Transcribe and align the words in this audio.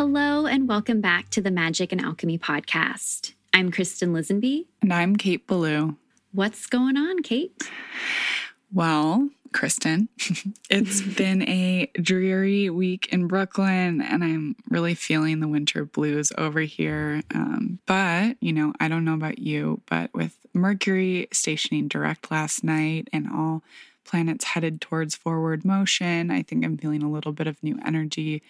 Hello, 0.00 0.46
and 0.46 0.66
welcome 0.66 1.02
back 1.02 1.28
to 1.28 1.42
the 1.42 1.50
Magick 1.50 1.92
and 1.92 2.00
Alchemy 2.00 2.38
podcast. 2.38 3.34
I'm 3.52 3.70
Kristin 3.70 4.12
Lisenby. 4.12 4.64
And 4.80 4.94
I'm 4.94 5.14
Kate 5.14 5.46
Belew. 5.46 5.94
What's 6.32 6.64
going 6.64 6.96
on, 6.96 7.22
Kate? 7.22 7.52
Well, 8.72 9.28
Kristin, 9.52 10.08
it's 10.70 11.02
been 11.18 11.42
a 11.42 11.90
dreary 12.00 12.70
week 12.70 13.08
in 13.12 13.26
Brooklyn, 13.26 14.00
and 14.00 14.24
I'm 14.24 14.56
really 14.70 14.94
feeling 14.94 15.40
the 15.40 15.48
winter 15.48 15.84
blues 15.84 16.32
over 16.38 16.60
here. 16.60 17.22
Um, 17.34 17.78
but, 17.84 18.38
you 18.40 18.54
know, 18.54 18.72
I 18.80 18.88
don't 18.88 19.04
know 19.04 19.12
about 19.12 19.38
you, 19.38 19.82
but 19.84 20.14
with 20.14 20.34
Mercury 20.54 21.28
stationing 21.30 21.88
direct 21.88 22.30
last 22.30 22.64
night 22.64 23.08
and 23.12 23.28
all 23.30 23.62
planets 24.06 24.46
headed 24.46 24.80
towards 24.80 25.14
forward 25.14 25.62
motion, 25.62 26.30
I 26.30 26.40
think 26.40 26.64
I'm 26.64 26.78
feeling 26.78 27.02
a 27.02 27.10
little 27.10 27.32
bit 27.32 27.46
of 27.46 27.62
new 27.62 27.78
energy 27.84 28.42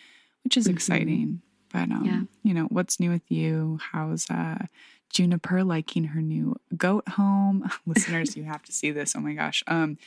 which 0.44 0.56
is 0.56 0.64
mm-hmm. 0.64 0.74
exciting. 0.74 1.42
But 1.72 1.90
um, 1.90 2.04
yeah. 2.04 2.20
you 2.42 2.54
know, 2.54 2.64
what's 2.64 2.98
new 2.98 3.10
with 3.10 3.30
you? 3.30 3.78
How's 3.92 4.28
uh 4.30 4.66
Juniper 5.10 5.64
liking 5.64 6.04
her 6.04 6.20
new 6.20 6.56
goat 6.76 7.08
home? 7.10 7.68
Listeners, 7.86 8.36
you 8.36 8.44
have 8.44 8.62
to 8.64 8.72
see 8.72 8.90
this. 8.90 9.14
Oh 9.16 9.20
my 9.20 9.34
gosh. 9.34 9.62
Um 9.66 9.98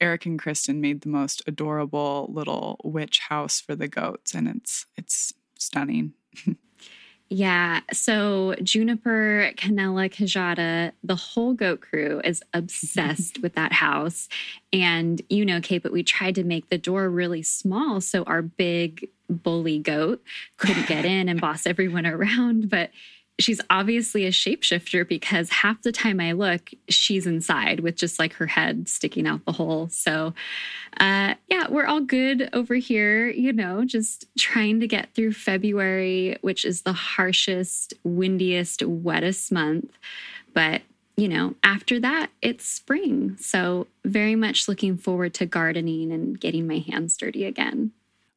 Eric 0.00 0.26
and 0.26 0.40
Kristin 0.40 0.80
made 0.80 1.02
the 1.02 1.08
most 1.08 1.42
adorable 1.46 2.28
little 2.32 2.80
witch 2.82 3.20
house 3.20 3.60
for 3.60 3.76
the 3.76 3.88
goats 3.88 4.34
and 4.34 4.48
it's 4.48 4.86
it's 4.96 5.32
stunning. 5.58 6.14
Yeah. 7.30 7.80
So 7.92 8.54
Juniper, 8.62 9.50
Canella, 9.56 10.08
Kajada, 10.08 10.92
the 11.02 11.16
whole 11.16 11.54
goat 11.54 11.80
crew 11.80 12.20
is 12.22 12.42
obsessed 12.52 13.38
with 13.42 13.54
that 13.54 13.72
house. 13.72 14.28
And 14.72 15.22
you 15.28 15.44
know, 15.44 15.60
Kate, 15.60 15.82
but 15.82 15.92
we 15.92 16.02
tried 16.02 16.34
to 16.36 16.44
make 16.44 16.68
the 16.68 16.78
door 16.78 17.08
really 17.08 17.42
small 17.42 18.00
so 18.00 18.22
our 18.24 18.42
big 18.42 19.08
bully 19.28 19.78
goat 19.78 20.22
couldn't 20.56 20.86
get 20.86 21.04
in 21.04 21.28
and 21.28 21.40
boss 21.40 21.66
everyone 21.66 22.06
around. 22.06 22.70
But 22.74 22.90
she's 23.38 23.60
obviously 23.70 24.26
a 24.26 24.30
shapeshifter 24.30 25.06
because 25.06 25.50
half 25.50 25.82
the 25.82 25.92
time 25.92 26.20
I 26.20 26.32
look, 26.32 26.70
she's 26.88 27.26
inside 27.26 27.80
with 27.80 27.96
just 27.96 28.18
like 28.18 28.34
her 28.34 28.46
head 28.46 28.88
sticking 28.88 29.26
out 29.26 29.44
the 29.44 29.52
hole. 29.52 29.88
So, 29.90 30.34
uh, 31.00 31.34
yeah, 31.48 31.66
we're 31.68 31.86
all 31.86 32.00
good 32.00 32.48
over 32.52 32.74
here, 32.74 33.28
you 33.28 33.52
know, 33.52 33.84
just 33.84 34.26
trying 34.38 34.80
to 34.80 34.86
get 34.86 35.14
through 35.14 35.32
February, 35.32 36.38
which 36.42 36.64
is 36.64 36.82
the 36.82 36.92
harshest, 36.92 37.94
windiest, 38.04 38.80
wettest 38.80 39.50
month. 39.50 39.98
But 40.52 40.82
you 41.16 41.28
know, 41.28 41.54
after 41.62 42.00
that, 42.00 42.30
it's 42.42 42.66
spring. 42.66 43.36
So, 43.38 43.86
very 44.04 44.34
much 44.34 44.68
looking 44.68 44.96
forward 44.96 45.32
to 45.34 45.46
gardening 45.46 46.10
and 46.10 46.38
getting 46.38 46.66
my 46.66 46.78
hands 46.78 47.16
dirty 47.16 47.44
again. 47.44 47.92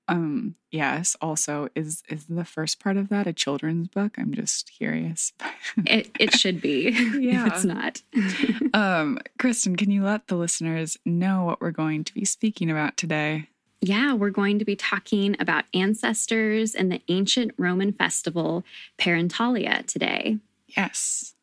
Um, 0.09 0.55
yes, 0.71 1.15
also 1.21 1.69
is 1.75 2.03
is 2.09 2.25
the 2.25 2.45
first 2.45 2.79
part 2.79 2.97
of 2.97 3.09
that 3.09 3.27
a 3.27 3.33
children's 3.33 3.87
book? 3.87 4.17
I'm 4.17 4.33
just 4.33 4.71
curious. 4.71 5.33
it 5.85 6.09
it 6.19 6.33
should 6.33 6.61
be. 6.61 6.89
Yeah. 7.19 7.45
if 7.47 7.53
it's 7.53 7.65
not. 7.65 8.01
um, 8.73 9.19
Kristin, 9.39 9.77
can 9.77 9.91
you 9.91 10.03
let 10.03 10.27
the 10.27 10.35
listeners 10.35 10.97
know 11.05 11.43
what 11.43 11.61
we're 11.61 11.71
going 11.71 12.03
to 12.05 12.13
be 12.13 12.25
speaking 12.25 12.69
about 12.69 12.97
today? 12.97 13.47
Yeah, 13.81 14.13
we're 14.13 14.31
going 14.31 14.57
to 14.59 14.65
be 14.65 14.75
talking 14.75 15.35
about 15.39 15.65
ancestors 15.73 16.73
and 16.73 16.91
the 16.91 17.01
ancient 17.09 17.51
Roman 17.57 17.93
festival 17.93 18.63
Parentalia 18.97 19.85
today. 19.85 20.37
Yes. 20.67 21.35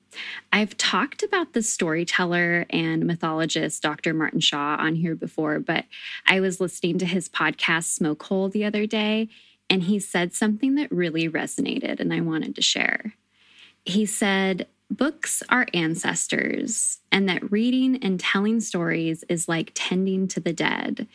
I've 0.53 0.77
talked 0.77 1.23
about 1.23 1.53
the 1.53 1.63
storyteller 1.63 2.67
and 2.71 3.07
mythologist 3.07 3.83
Dr. 3.83 4.15
Martin 4.15 4.41
Shaw 4.41 4.77
on 4.79 4.95
here 4.95 5.15
before, 5.15 5.59
but 5.59 5.85
I 6.27 6.41
was 6.41 6.61
listening 6.61 6.99
to 6.99 7.07
his 7.07 7.29
podcast 7.29 7.99
Smokehole 7.99 8.53
the 8.53 8.65
other 8.65 8.87
day, 8.87 9.29
and 9.69 9.85
he 9.85 9.99
said 9.99 10.35
something 10.35 10.75
that 10.77 10.93
really 10.93 11.29
resonated 11.29 12.01
and 12.01 12.13
I 12.13 12.21
wanted 12.21 12.55
to 12.57 12.63
share. 12.63 13.15
He 13.85 14.07
said, 14.07 14.67
Books 14.91 15.43
are 15.49 15.67
ancestors, 15.73 17.01
and 17.11 17.29
that 17.29 17.51
reading 17.51 17.97
and 18.03 18.21
telling 18.21 18.61
stories 18.61 19.25
is 19.29 19.49
like 19.49 19.73
tending 19.75 20.29
to 20.29 20.41
the 20.41 20.53
dead. 20.53 21.09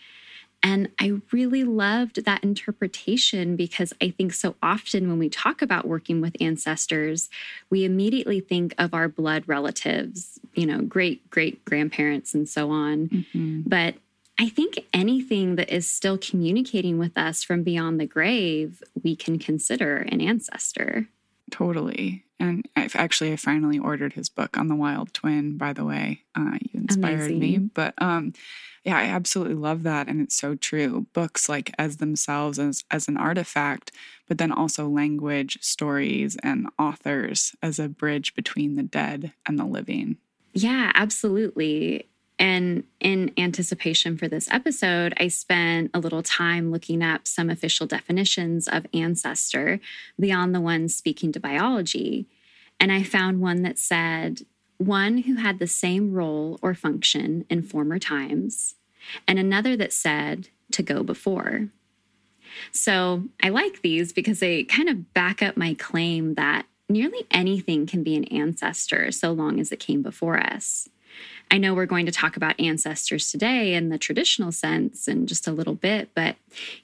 And 0.61 0.89
I 0.99 1.21
really 1.31 1.63
loved 1.63 2.25
that 2.25 2.43
interpretation 2.43 3.55
because 3.55 3.93
I 4.01 4.09
think 4.09 4.33
so 4.33 4.55
often 4.61 5.07
when 5.07 5.19
we 5.19 5.29
talk 5.29 5.61
about 5.61 5.87
working 5.87 6.19
with 6.21 6.35
ancestors, 6.41 7.29
we 7.69 7.85
immediately 7.85 8.39
think 8.39 8.75
of 8.77 8.93
our 8.93 9.07
blood 9.07 9.43
relatives, 9.47 10.39
you 10.53 10.65
know, 10.65 10.81
great 10.81 11.29
great 11.29 11.63
grandparents 11.63 12.33
and 12.33 12.47
so 12.47 12.71
on. 12.71 13.07
Mm-hmm. 13.07 13.61
But 13.67 13.95
I 14.37 14.49
think 14.49 14.85
anything 14.93 15.55
that 15.55 15.69
is 15.69 15.87
still 15.87 16.17
communicating 16.17 16.97
with 16.97 17.17
us 17.17 17.43
from 17.43 17.63
beyond 17.63 17.99
the 17.99 18.05
grave, 18.05 18.81
we 19.03 19.15
can 19.15 19.37
consider 19.37 19.97
an 19.97 20.21
ancestor. 20.21 21.07
Totally. 21.51 22.23
And 22.39 22.67
I've 22.75 22.95
actually 22.95 23.33
I 23.33 23.35
finally 23.35 23.79
ordered 23.79 24.13
his 24.13 24.29
book 24.29 24.57
on 24.57 24.67
the 24.67 24.75
wild 24.75 25.13
twin, 25.13 25.57
by 25.57 25.73
the 25.73 25.83
way. 25.83 26.23
Uh, 26.35 26.57
you 26.61 26.81
inspired 26.81 27.31
Amazing. 27.31 27.39
me. 27.39 27.57
But 27.57 27.93
um 27.97 28.33
yeah, 28.89 28.97
I 28.97 29.03
absolutely 29.03 29.53
love 29.53 29.83
that. 29.83 30.07
And 30.07 30.19
it's 30.19 30.33
so 30.33 30.55
true. 30.55 31.05
Books 31.13 31.47
like 31.47 31.71
as 31.77 31.97
themselves 31.97 32.57
as 32.57 32.83
as 32.89 33.07
an 33.07 33.17
artifact, 33.17 33.91
but 34.27 34.39
then 34.39 34.51
also 34.51 34.89
language, 34.89 35.59
stories, 35.61 36.37
and 36.41 36.67
authors 36.79 37.55
as 37.61 37.77
a 37.77 37.87
bridge 37.87 38.33
between 38.33 38.77
the 38.77 38.83
dead 38.83 39.33
and 39.45 39.59
the 39.59 39.65
living. 39.65 40.17
Yeah, 40.53 40.91
absolutely. 40.95 42.09
And 42.39 42.83
in 42.99 43.31
anticipation 43.37 44.17
for 44.17 44.27
this 44.27 44.49
episode, 44.49 45.13
I 45.17 45.27
spent 45.27 45.91
a 45.93 45.99
little 45.99 46.23
time 46.23 46.71
looking 46.71 47.03
up 47.03 47.27
some 47.27 47.51
official 47.51 47.85
definitions 47.85 48.67
of 48.67 48.87
ancestor 48.91 49.79
beyond 50.19 50.55
the 50.55 50.61
ones 50.61 50.95
speaking 50.95 51.31
to 51.33 51.39
biology. 51.39 52.27
And 52.79 52.91
I 52.91 53.03
found 53.03 53.39
one 53.39 53.61
that 53.61 53.77
said, 53.77 54.41
one 54.79 55.19
who 55.19 55.35
had 55.35 55.59
the 55.59 55.67
same 55.67 56.11
role 56.11 56.57
or 56.63 56.73
function 56.73 57.45
in 57.49 57.61
former 57.61 57.99
times, 57.99 58.75
and 59.27 59.39
another 59.39 59.75
that 59.77 59.93
said, 59.93 60.49
to 60.71 60.83
go 60.83 61.03
before. 61.03 61.69
So 62.71 63.23
I 63.41 63.49
like 63.49 63.81
these 63.81 64.13
because 64.13 64.39
they 64.39 64.63
kind 64.63 64.89
of 64.89 65.13
back 65.13 65.41
up 65.41 65.57
my 65.57 65.75
claim 65.75 66.35
that 66.35 66.65
nearly 66.87 67.25
anything 67.31 67.85
can 67.85 68.03
be 68.03 68.15
an 68.15 68.25
ancestor 68.25 69.11
so 69.11 69.31
long 69.31 69.59
as 69.59 69.71
it 69.71 69.79
came 69.79 70.01
before 70.01 70.39
us. 70.39 70.89
I 71.51 71.57
know 71.57 71.73
we're 71.73 71.87
going 71.87 72.05
to 72.05 72.11
talk 72.11 72.37
about 72.37 72.59
ancestors 72.59 73.31
today 73.31 73.73
in 73.73 73.89
the 73.89 73.97
traditional 73.97 74.51
sense 74.51 75.07
in 75.07 75.25
just 75.25 75.47
a 75.47 75.51
little 75.51 75.73
bit, 75.73 76.09
but 76.13 76.35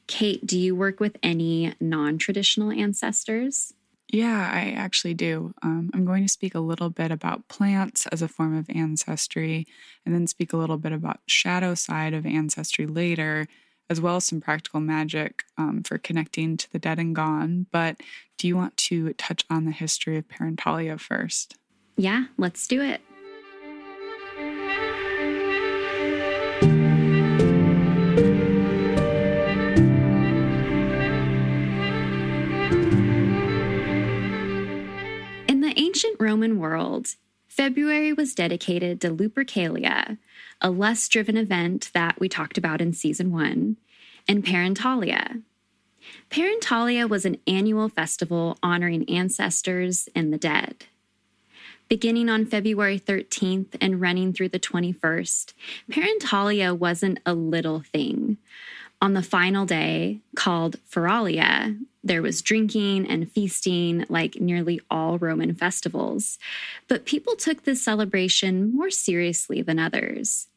Kate, 0.07 0.45
do 0.45 0.57
you 0.59 0.75
work 0.75 0.99
with 0.99 1.17
any 1.21 1.73
non 1.79 2.17
traditional 2.17 2.71
ancestors? 2.71 3.73
Yeah, 4.09 4.49
I 4.53 4.71
actually 4.71 5.15
do. 5.15 5.53
Um, 5.63 5.89
I'm 5.93 6.05
going 6.05 6.23
to 6.23 6.31
speak 6.31 6.55
a 6.55 6.59
little 6.59 6.89
bit 6.89 7.11
about 7.11 7.47
plants 7.47 8.05
as 8.07 8.21
a 8.21 8.27
form 8.27 8.55
of 8.55 8.69
ancestry, 8.69 9.65
and 10.05 10.13
then 10.13 10.27
speak 10.27 10.53
a 10.53 10.57
little 10.57 10.77
bit 10.77 10.91
about 10.91 11.19
shadow 11.25 11.73
side 11.73 12.13
of 12.13 12.25
ancestry 12.25 12.85
later, 12.85 13.47
as 13.89 13.99
well 13.99 14.17
as 14.17 14.25
some 14.25 14.41
practical 14.41 14.79
magic 14.79 15.43
um, 15.57 15.81
for 15.83 15.97
connecting 15.97 16.55
to 16.57 16.71
the 16.71 16.79
dead 16.79 16.99
and 16.99 17.15
gone. 17.15 17.65
But 17.71 18.01
do 18.37 18.47
you 18.47 18.55
want 18.55 18.77
to 18.77 19.13
touch 19.13 19.43
on 19.49 19.65
the 19.65 19.71
history 19.71 20.17
of 20.17 20.27
Parentalia 20.27 20.99
first? 20.99 21.57
Yeah, 21.97 22.25
let's 22.37 22.67
do 22.67 22.81
it. 22.81 23.01
Ancient 36.05 36.21
Roman 36.21 36.59
world, 36.59 37.15
February 37.47 38.13
was 38.13 38.35
dedicated 38.35 39.01
to 39.01 39.09
Lupercalia, 39.09 40.17
a 40.61 40.69
lust 40.69 41.11
driven 41.11 41.35
event 41.35 41.89
that 41.93 42.19
we 42.19 42.29
talked 42.29 42.57
about 42.59 42.79
in 42.79 42.93
season 42.93 43.31
one, 43.31 43.77
and 44.27 44.45
Parentalia. 44.45 45.41
Parentalia 46.29 47.09
was 47.09 47.25
an 47.25 47.37
annual 47.47 47.89
festival 47.89 48.57
honoring 48.61 49.09
ancestors 49.09 50.07
and 50.13 50.31
the 50.31 50.37
dead. 50.37 50.85
Beginning 51.89 52.29
on 52.29 52.45
February 52.45 52.99
13th 52.99 53.75
and 53.81 54.01
running 54.01 54.31
through 54.31 54.49
the 54.49 54.59
21st, 54.59 55.53
Parentalia 55.89 56.77
wasn't 56.77 57.19
a 57.25 57.33
little 57.33 57.81
thing. 57.81 58.37
On 59.05 59.13
the 59.13 59.21
final 59.21 59.67
day, 59.67 60.21
called 60.35 60.77
Feralia, 60.89 61.79
there 62.03 62.23
was 62.23 62.41
drinking 62.41 63.05
and 63.05 63.31
feasting 63.31 64.03
like 64.09 64.41
nearly 64.41 64.81
all 64.89 65.19
Roman 65.19 65.53
festivals. 65.53 66.39
But 66.87 67.05
people 67.05 67.35
took 67.35 67.65
this 67.65 67.83
celebration 67.83 68.75
more 68.75 68.89
seriously 68.89 69.61
than 69.61 69.77
others. 69.77 70.47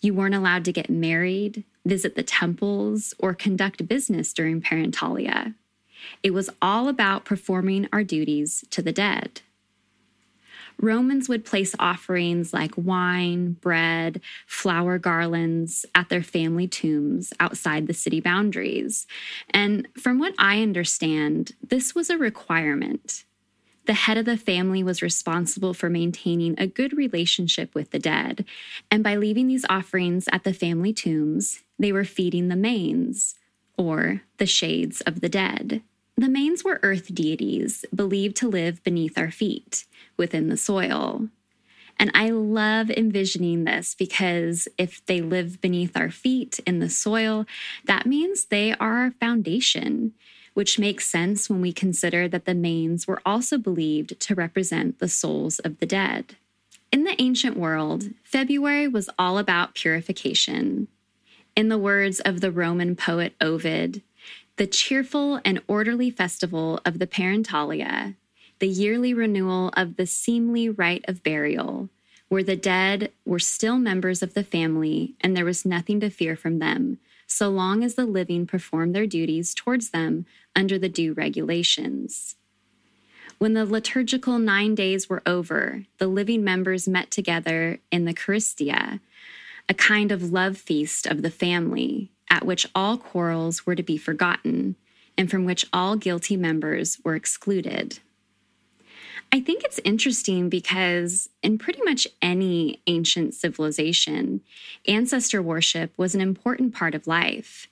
You 0.00 0.14
weren't 0.14 0.36
allowed 0.36 0.64
to 0.66 0.72
get 0.72 0.88
married, 0.88 1.64
visit 1.84 2.14
the 2.14 2.22
temples, 2.22 3.14
or 3.18 3.34
conduct 3.34 3.88
business 3.88 4.32
during 4.32 4.62
Parentalia. 4.62 5.54
It 6.22 6.30
was 6.30 6.50
all 6.62 6.86
about 6.86 7.24
performing 7.24 7.88
our 7.92 8.04
duties 8.04 8.64
to 8.70 8.80
the 8.80 8.92
dead. 8.92 9.40
Romans 10.80 11.28
would 11.28 11.44
place 11.44 11.74
offerings 11.78 12.52
like 12.52 12.72
wine, 12.76 13.52
bread, 13.52 14.20
flower 14.46 14.98
garlands 14.98 15.84
at 15.94 16.08
their 16.08 16.22
family 16.22 16.68
tombs 16.68 17.32
outside 17.40 17.86
the 17.86 17.94
city 17.94 18.20
boundaries. 18.20 19.06
And 19.50 19.88
from 20.00 20.18
what 20.18 20.34
I 20.38 20.62
understand, 20.62 21.52
this 21.66 21.94
was 21.94 22.10
a 22.10 22.18
requirement. 22.18 23.24
The 23.86 23.94
head 23.94 24.18
of 24.18 24.26
the 24.26 24.36
family 24.36 24.82
was 24.82 25.02
responsible 25.02 25.72
for 25.72 25.88
maintaining 25.88 26.54
a 26.58 26.66
good 26.66 26.96
relationship 26.96 27.74
with 27.74 27.90
the 27.90 27.98
dead, 27.98 28.44
and 28.90 29.02
by 29.02 29.16
leaving 29.16 29.48
these 29.48 29.64
offerings 29.70 30.28
at 30.30 30.44
the 30.44 30.52
family 30.52 30.92
tombs, 30.92 31.62
they 31.78 31.90
were 31.90 32.04
feeding 32.04 32.48
the 32.48 32.56
manes, 32.56 33.34
or 33.78 34.20
the 34.36 34.44
shades 34.44 35.00
of 35.00 35.22
the 35.22 35.28
dead. 35.30 35.82
The 36.18 36.28
manes 36.28 36.64
were 36.64 36.80
earth 36.82 37.14
deities 37.14 37.84
believed 37.94 38.34
to 38.38 38.48
live 38.48 38.82
beneath 38.82 39.16
our 39.16 39.30
feet, 39.30 39.84
within 40.16 40.48
the 40.48 40.56
soil. 40.56 41.28
And 41.96 42.10
I 42.12 42.30
love 42.30 42.90
envisioning 42.90 43.62
this 43.62 43.94
because 43.94 44.66
if 44.76 45.00
they 45.06 45.20
live 45.20 45.60
beneath 45.60 45.96
our 45.96 46.10
feet 46.10 46.58
in 46.66 46.80
the 46.80 46.90
soil, 46.90 47.46
that 47.84 48.04
means 48.04 48.46
they 48.46 48.72
are 48.80 48.98
our 48.98 49.10
foundation, 49.12 50.12
which 50.54 50.76
makes 50.76 51.06
sense 51.08 51.48
when 51.48 51.60
we 51.60 51.72
consider 51.72 52.26
that 52.26 52.46
the 52.46 52.54
manes 52.54 53.06
were 53.06 53.22
also 53.24 53.56
believed 53.56 54.18
to 54.18 54.34
represent 54.34 54.98
the 54.98 55.08
souls 55.08 55.60
of 55.60 55.78
the 55.78 55.86
dead. 55.86 56.34
In 56.90 57.04
the 57.04 57.14
ancient 57.22 57.56
world, 57.56 58.06
February 58.24 58.88
was 58.88 59.08
all 59.20 59.38
about 59.38 59.76
purification. 59.76 60.88
In 61.54 61.68
the 61.68 61.78
words 61.78 62.18
of 62.18 62.40
the 62.40 62.50
Roman 62.50 62.96
poet 62.96 63.34
Ovid, 63.40 64.02
the 64.58 64.66
cheerful 64.66 65.40
and 65.44 65.62
orderly 65.68 66.10
festival 66.10 66.80
of 66.84 66.98
the 66.98 67.06
Parentalia, 67.06 68.16
the 68.58 68.66
yearly 68.66 69.14
renewal 69.14 69.70
of 69.76 69.96
the 69.96 70.06
seemly 70.06 70.68
rite 70.68 71.04
of 71.06 71.22
burial, 71.22 71.88
where 72.28 72.42
the 72.42 72.56
dead 72.56 73.12
were 73.24 73.38
still 73.38 73.78
members 73.78 74.20
of 74.20 74.34
the 74.34 74.42
family 74.42 75.14
and 75.20 75.36
there 75.36 75.44
was 75.44 75.64
nothing 75.64 76.00
to 76.00 76.10
fear 76.10 76.34
from 76.34 76.58
them, 76.58 76.98
so 77.24 77.48
long 77.48 77.84
as 77.84 77.94
the 77.94 78.04
living 78.04 78.46
performed 78.46 78.96
their 78.96 79.06
duties 79.06 79.54
towards 79.54 79.90
them 79.90 80.26
under 80.56 80.76
the 80.76 80.88
due 80.88 81.12
regulations. 81.12 82.34
When 83.38 83.54
the 83.54 83.64
liturgical 83.64 84.40
nine 84.40 84.74
days 84.74 85.08
were 85.08 85.22
over, 85.24 85.84
the 85.98 86.08
living 86.08 86.42
members 86.42 86.88
met 86.88 87.12
together 87.12 87.78
in 87.92 88.06
the 88.06 88.14
Charistia, 88.14 88.98
a 89.68 89.74
kind 89.74 90.10
of 90.10 90.32
love 90.32 90.58
feast 90.58 91.06
of 91.06 91.22
the 91.22 91.30
family, 91.30 92.10
at 92.30 92.44
which 92.44 92.66
all 92.74 92.96
quarrels 92.96 93.66
were 93.66 93.74
to 93.74 93.82
be 93.82 93.96
forgotten, 93.96 94.76
and 95.16 95.30
from 95.30 95.44
which 95.44 95.64
all 95.72 95.96
guilty 95.96 96.36
members 96.36 96.98
were 97.04 97.14
excluded. 97.14 97.98
I 99.30 99.40
think 99.40 99.62
it's 99.62 99.80
interesting 99.84 100.48
because 100.48 101.28
in 101.42 101.58
pretty 101.58 101.82
much 101.82 102.06
any 102.22 102.80
ancient 102.86 103.34
civilization, 103.34 104.40
ancestor 104.86 105.42
worship 105.42 105.92
was 105.96 106.14
an 106.14 106.20
important 106.20 106.74
part 106.74 106.94
of 106.94 107.06
life. 107.06 107.68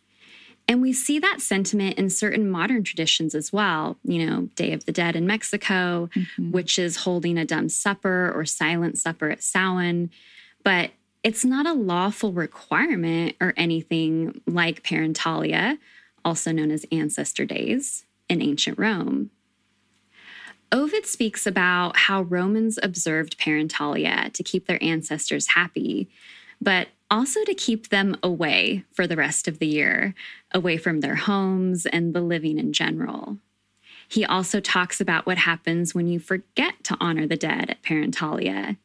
And 0.69 0.83
we 0.83 0.93
see 0.93 1.19
that 1.21 1.41
sentiment 1.41 1.97
in 1.97 2.11
certain 2.11 2.51
modern 2.51 2.83
traditions 2.83 3.35
as 3.35 3.53
well. 3.53 3.97
You 4.03 4.27
know, 4.27 4.49
Day 4.57 4.73
of 4.73 4.85
the 4.85 4.93
Dead 4.93 5.17
in 5.17 5.27
Mexico, 5.27 6.11
mm-hmm. 6.15 6.51
witches 6.51 6.97
holding 6.97 7.39
a 7.39 7.45
dumb 7.45 7.69
supper 7.69 8.33
or 8.35 8.45
silent 8.45 8.99
supper 8.99 9.31
at 9.31 9.43
Samhain. 9.43 10.11
But 10.65 10.91
it's 11.27 11.45
not 11.45 11.67
a 11.67 11.73
lawful 11.73 12.31
requirement 12.31 13.35
or 13.41 13.53
anything 13.57 14.41
like 14.47 14.85
parentalia, 14.85 15.77
also 16.25 16.53
known 16.53 16.71
as 16.71 16.87
ancestor 16.93 17.45
days, 17.45 18.05
in 18.29 18.41
ancient 18.41 18.79
Rome. 18.79 19.33
Ovid 20.71 21.05
speaks 21.05 21.45
about 21.45 21.97
how 21.97 22.23
Romans 22.23 22.79
observed 22.81 23.41
parentalia 23.41 24.33
to 24.35 24.45
keep 24.45 24.69
their 24.69 24.81
ancestors 24.81 25.49
happy, 25.49 26.09
but 26.61 26.91
also 27.11 27.43
to 27.43 27.55
keep 27.55 27.89
them 27.89 28.17
away 28.23 28.85
for 28.93 29.09
the 29.09 29.17
rest 29.17 29.49
of 29.49 29.59
the 29.59 29.67
year, 29.67 30.15
away 30.53 30.77
from 30.77 31.01
their 31.01 31.17
homes 31.17 31.87
and 31.87 32.15
the 32.15 32.21
living 32.21 32.57
in 32.57 32.73
general. 32.73 33.37
He 34.09 34.25
also 34.25 34.61
talks 34.61 35.01
about 35.01 35.27
what 35.27 35.39
happens 35.39 35.93
when 35.93 36.07
you 36.07 36.21
forget 36.21 36.85
to 36.85 36.97
honor 37.01 37.27
the 37.27 37.37
dead 37.37 37.69
at 37.69 37.83
parentalia 37.83 38.77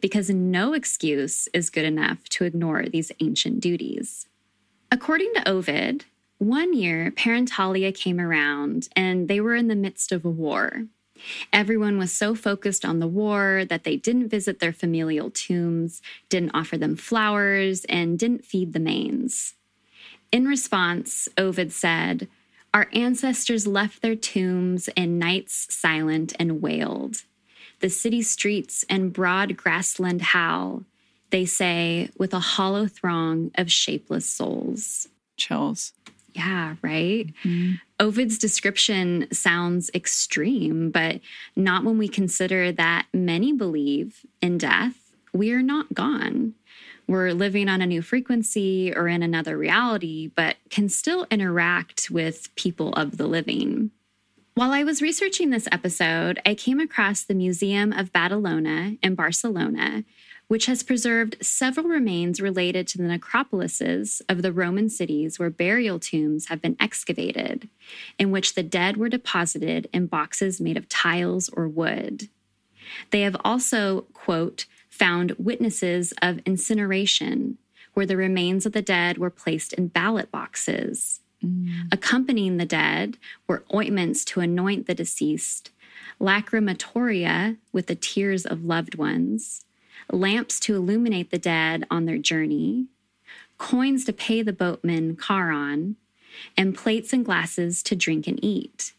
because 0.00 0.30
no 0.30 0.72
excuse 0.72 1.48
is 1.52 1.70
good 1.70 1.84
enough 1.84 2.24
to 2.30 2.44
ignore 2.44 2.86
these 2.86 3.12
ancient 3.20 3.60
duties. 3.60 4.26
According 4.90 5.32
to 5.34 5.48
Ovid, 5.48 6.04
one 6.38 6.74
year 6.74 7.10
Parentalia 7.10 7.94
came 7.94 8.18
around 8.18 8.88
and 8.96 9.28
they 9.28 9.40
were 9.40 9.54
in 9.54 9.68
the 9.68 9.76
midst 9.76 10.10
of 10.10 10.24
a 10.24 10.30
war. 10.30 10.86
Everyone 11.52 11.98
was 11.98 12.12
so 12.12 12.34
focused 12.34 12.84
on 12.84 12.98
the 12.98 13.06
war 13.06 13.64
that 13.68 13.84
they 13.84 13.96
didn't 13.96 14.30
visit 14.30 14.58
their 14.58 14.72
familial 14.72 15.30
tombs, 15.30 16.00
didn't 16.28 16.52
offer 16.54 16.78
them 16.78 16.96
flowers, 16.96 17.84
and 17.86 18.18
didn't 18.18 18.44
feed 18.44 18.72
the 18.72 18.80
manes. 18.80 19.54
In 20.32 20.46
response, 20.46 21.28
Ovid 21.36 21.72
said, 21.72 22.26
Our 22.72 22.88
ancestors 22.94 23.66
left 23.66 24.00
their 24.00 24.16
tombs 24.16 24.88
in 24.96 25.18
nights 25.18 25.66
silent 25.74 26.32
and 26.38 26.62
wailed 26.62 27.24
the 27.80 27.90
city 27.90 28.22
streets 28.22 28.84
and 28.88 29.12
broad 29.12 29.56
grassland 29.56 30.22
howl, 30.22 30.84
they 31.30 31.44
say, 31.44 32.10
with 32.18 32.34
a 32.34 32.40
hollow 32.40 32.86
throng 32.86 33.50
of 33.56 33.70
shapeless 33.70 34.26
souls. 34.26 35.08
Chills. 35.36 35.92
Yeah, 36.34 36.76
right? 36.82 37.26
Mm-hmm. 37.44 37.74
Ovid's 37.98 38.38
description 38.38 39.26
sounds 39.32 39.90
extreme, 39.94 40.90
but 40.90 41.20
not 41.56 41.84
when 41.84 41.98
we 41.98 42.08
consider 42.08 42.72
that 42.72 43.06
many 43.12 43.52
believe 43.52 44.24
in 44.40 44.58
death, 44.58 44.94
we 45.32 45.52
are 45.52 45.62
not 45.62 45.92
gone. 45.92 46.54
We're 47.08 47.32
living 47.32 47.68
on 47.68 47.82
a 47.82 47.86
new 47.86 48.02
frequency 48.02 48.94
or 48.94 49.08
in 49.08 49.22
another 49.22 49.58
reality, 49.58 50.28
but 50.28 50.56
can 50.68 50.88
still 50.88 51.26
interact 51.30 52.08
with 52.10 52.54
people 52.54 52.92
of 52.92 53.16
the 53.16 53.26
living. 53.26 53.90
While 54.60 54.74
I 54.74 54.84
was 54.84 55.00
researching 55.00 55.48
this 55.48 55.66
episode, 55.72 56.38
I 56.44 56.54
came 56.54 56.80
across 56.80 57.22
the 57.22 57.32
Museum 57.32 57.94
of 57.94 58.12
Badalona 58.12 58.98
in 59.02 59.14
Barcelona, 59.14 60.04
which 60.48 60.66
has 60.66 60.82
preserved 60.82 61.38
several 61.40 61.88
remains 61.88 62.42
related 62.42 62.86
to 62.88 62.98
the 62.98 63.04
necropolises 63.04 64.20
of 64.28 64.42
the 64.42 64.52
Roman 64.52 64.90
cities 64.90 65.38
where 65.38 65.48
burial 65.48 65.98
tombs 65.98 66.48
have 66.48 66.60
been 66.60 66.76
excavated, 66.78 67.70
in 68.18 68.30
which 68.30 68.54
the 68.54 68.62
dead 68.62 68.98
were 68.98 69.08
deposited 69.08 69.88
in 69.94 70.08
boxes 70.08 70.60
made 70.60 70.76
of 70.76 70.90
tiles 70.90 71.48
or 71.54 71.66
wood. 71.66 72.28
They 73.12 73.22
have 73.22 73.38
also, 73.42 74.02
quote, 74.12 74.66
found 74.90 75.36
witnesses 75.38 76.12
of 76.20 76.38
incineration, 76.44 77.56
where 77.94 78.04
the 78.04 78.18
remains 78.18 78.66
of 78.66 78.72
the 78.72 78.82
dead 78.82 79.16
were 79.16 79.30
placed 79.30 79.72
in 79.72 79.86
ballot 79.86 80.30
boxes. 80.30 81.19
Mm. 81.44 81.92
Accompanying 81.92 82.56
the 82.56 82.66
dead 82.66 83.16
were 83.46 83.64
ointments 83.72 84.24
to 84.26 84.40
anoint 84.40 84.86
the 84.86 84.94
deceased, 84.94 85.70
lacrimatoria 86.20 87.56
with 87.72 87.86
the 87.86 87.94
tears 87.94 88.44
of 88.44 88.64
loved 88.64 88.94
ones, 88.94 89.64
lamps 90.12 90.60
to 90.60 90.76
illuminate 90.76 91.30
the 91.30 91.38
dead 91.38 91.86
on 91.90 92.04
their 92.04 92.18
journey, 92.18 92.86
coins 93.58 94.04
to 94.04 94.12
pay 94.12 94.42
the 94.42 94.52
boatman 94.52 95.16
Charon, 95.16 95.96
and 96.56 96.76
plates 96.76 97.12
and 97.12 97.24
glasses 97.24 97.82
to 97.82 97.96
drink 97.96 98.26
and 98.26 98.42
eat. 98.42 98.92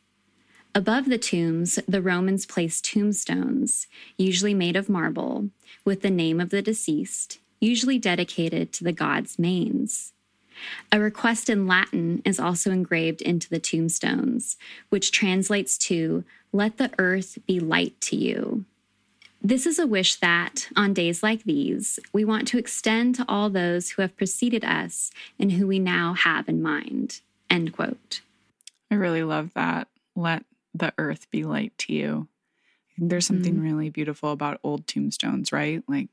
Above 0.73 1.05
the 1.05 1.17
tombs, 1.17 1.79
the 1.87 2.01
Romans 2.01 2.45
placed 2.45 2.85
tombstones, 2.85 3.87
usually 4.17 4.53
made 4.53 4.75
of 4.75 4.87
marble, 4.87 5.49
with 5.83 6.01
the 6.01 6.09
name 6.09 6.39
of 6.39 6.49
the 6.49 6.61
deceased, 6.61 7.39
usually 7.59 7.99
dedicated 7.99 8.71
to 8.71 8.83
the 8.83 8.93
god's 8.93 9.37
manes. 9.37 10.13
A 10.91 10.99
request 10.99 11.49
in 11.49 11.67
Latin 11.67 12.21
is 12.25 12.39
also 12.39 12.71
engraved 12.71 13.21
into 13.21 13.49
the 13.49 13.59
tombstones, 13.59 14.57
which 14.89 15.11
translates 15.11 15.77
to, 15.79 16.23
Let 16.51 16.77
the 16.77 16.91
earth 16.97 17.37
be 17.47 17.59
light 17.59 17.99
to 18.01 18.15
you. 18.15 18.65
This 19.43 19.65
is 19.65 19.79
a 19.79 19.87
wish 19.87 20.17
that, 20.17 20.69
on 20.75 20.93
days 20.93 21.23
like 21.23 21.43
these, 21.43 21.99
we 22.13 22.23
want 22.23 22.47
to 22.49 22.59
extend 22.59 23.15
to 23.15 23.25
all 23.27 23.49
those 23.49 23.91
who 23.91 24.03
have 24.03 24.15
preceded 24.15 24.63
us 24.63 25.09
and 25.39 25.53
who 25.53 25.65
we 25.65 25.79
now 25.79 26.13
have 26.13 26.47
in 26.47 26.61
mind. 26.61 27.21
End 27.49 27.73
quote. 27.73 28.21
I 28.91 28.95
really 28.95 29.23
love 29.23 29.51
that. 29.55 29.87
Let 30.15 30.45
the 30.75 30.93
earth 30.97 31.29
be 31.31 31.43
light 31.43 31.75
to 31.79 31.93
you. 31.93 32.27
There's 32.97 33.25
something 33.25 33.55
mm-hmm. 33.55 33.63
really 33.63 33.89
beautiful 33.89 34.31
about 34.31 34.59
old 34.63 34.85
tombstones, 34.85 35.51
right? 35.51 35.83
Like 35.87 36.09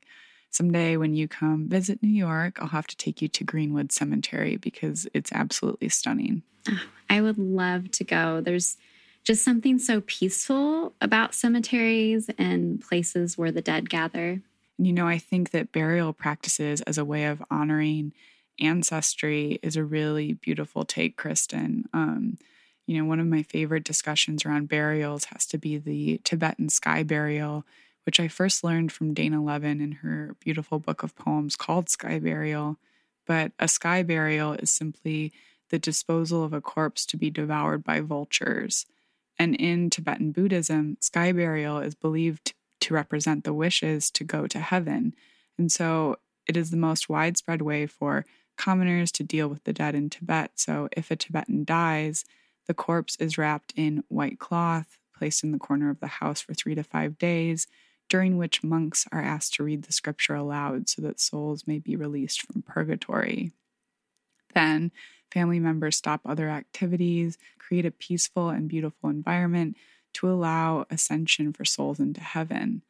someday 0.49 0.97
when 0.97 1.15
you 1.15 1.27
come 1.27 1.67
visit 1.67 2.01
New 2.01 2.09
York, 2.09 2.59
I'll 2.61 2.69
have 2.69 2.87
to 2.87 2.97
take 2.97 3.21
you 3.21 3.27
to 3.29 3.43
Greenwood 3.43 3.91
Cemetery 3.91 4.57
because 4.57 5.07
it's 5.13 5.31
absolutely 5.31 5.89
stunning. 5.89 6.43
Oh, 6.69 6.79
I 7.09 7.21
would 7.21 7.37
love 7.37 7.91
to 7.91 8.03
go. 8.03 8.41
There's 8.41 8.77
just 9.23 9.43
something 9.43 9.79
so 9.79 10.01
peaceful 10.01 10.93
about 11.01 11.35
cemeteries 11.35 12.29
and 12.37 12.81
places 12.81 13.37
where 13.37 13.51
the 13.51 13.61
dead 13.61 13.89
gather. 13.89 14.41
You 14.77 14.93
know, 14.93 15.07
I 15.07 15.17
think 15.17 15.51
that 15.51 15.71
burial 15.71 16.13
practices 16.13 16.81
as 16.81 16.97
a 16.97 17.05
way 17.05 17.25
of 17.25 17.43
honoring 17.51 18.13
ancestry 18.59 19.59
is 19.61 19.75
a 19.75 19.83
really 19.83 20.33
beautiful 20.33 20.85
take, 20.85 21.17
Kristin. 21.17 21.83
Um, 21.93 22.37
you 22.87 22.97
know, 22.97 23.05
one 23.05 23.19
of 23.19 23.27
my 23.27 23.43
favorite 23.43 23.83
discussions 23.83 24.45
around 24.45 24.69
burials 24.69 25.25
has 25.25 25.45
to 25.47 25.57
be 25.57 25.77
the 25.77 26.19
Tibetan 26.23 26.69
sky 26.69 27.03
burial, 27.03 27.65
which 28.09 28.19
I 28.19 28.27
first 28.27 28.63
learned 28.63 28.91
from 28.91 29.13
Dana 29.13 29.39
Levin 29.39 29.79
in 29.79 29.91
her 29.91 30.35
beautiful 30.39 30.79
book 30.79 31.03
of 31.03 31.15
poems 31.15 31.55
called 31.55 31.89
Sky 31.89 32.17
Burial. 32.17 32.79
But 33.27 33.51
a 33.59 33.67
sky 33.67 34.01
burial 34.01 34.53
is 34.53 34.71
simply 34.71 35.31
the 35.69 35.77
disposal 35.77 36.43
of 36.43 36.51
a 36.51 36.59
corpse 36.59 37.05
to 37.05 37.17
be 37.17 37.29
devoured 37.29 37.83
by 37.83 37.99
vultures. 37.99 38.87
And 39.37 39.53
in 39.53 39.91
Tibetan 39.91 40.31
Buddhism, 40.31 40.97
sky 40.99 41.31
burial 41.31 41.77
is 41.77 41.93
believed 41.93 42.55
to 42.79 42.95
represent 42.95 43.43
the 43.43 43.53
wishes 43.53 44.09
to 44.09 44.23
go 44.23 44.47
to 44.47 44.57
heaven. 44.57 45.13
And 45.59 45.71
so 45.71 46.15
it 46.47 46.57
is 46.57 46.71
the 46.71 46.77
most 46.77 47.09
widespread 47.09 47.61
way 47.61 47.85
for 47.85 48.25
commoners 48.57 49.11
to 49.11 49.23
deal 49.23 49.47
with 49.49 49.65
the 49.65 49.73
dead 49.73 49.93
in 49.93 50.09
Tibet. 50.09 50.53
So 50.55 50.89
if 50.93 51.11
a 51.11 51.15
Tibetan 51.15 51.63
dies, 51.63 52.25
the 52.65 52.73
corpse 52.73 53.17
is 53.17 53.37
wrapped 53.37 53.71
in 53.75 54.03
white 54.07 54.39
cloth, 54.39 54.97
placed 55.15 55.43
in 55.43 55.51
the 55.51 55.59
corner 55.59 55.91
of 55.91 55.99
the 55.99 56.07
house 56.07 56.41
for 56.41 56.55
three 56.55 56.73
to 56.73 56.81
five 56.81 57.19
days, 57.19 57.67
during 58.09 58.37
which 58.37 58.63
monks 58.63 59.05
are 59.11 59.21
asked 59.21 59.53
to 59.53 59.63
read 59.63 59.83
the 59.83 59.93
scripture 59.93 60.35
aloud 60.35 60.89
so 60.89 61.01
that 61.01 61.19
souls 61.19 61.67
may 61.67 61.79
be 61.79 61.95
released 61.95 62.41
from 62.41 62.63
purgatory. 62.63 63.51
Then, 64.53 64.91
family 65.31 65.59
members 65.59 65.95
stop 65.95 66.21
other 66.25 66.49
activities, 66.49 67.37
create 67.59 67.85
a 67.85 67.91
peaceful 67.91 68.49
and 68.49 68.67
beautiful 68.67 69.09
environment 69.09 69.77
to 70.13 70.29
allow 70.29 70.85
ascension 70.89 71.53
for 71.53 71.63
souls 71.63 71.99
into 71.99 72.21
heaven. 72.21 72.81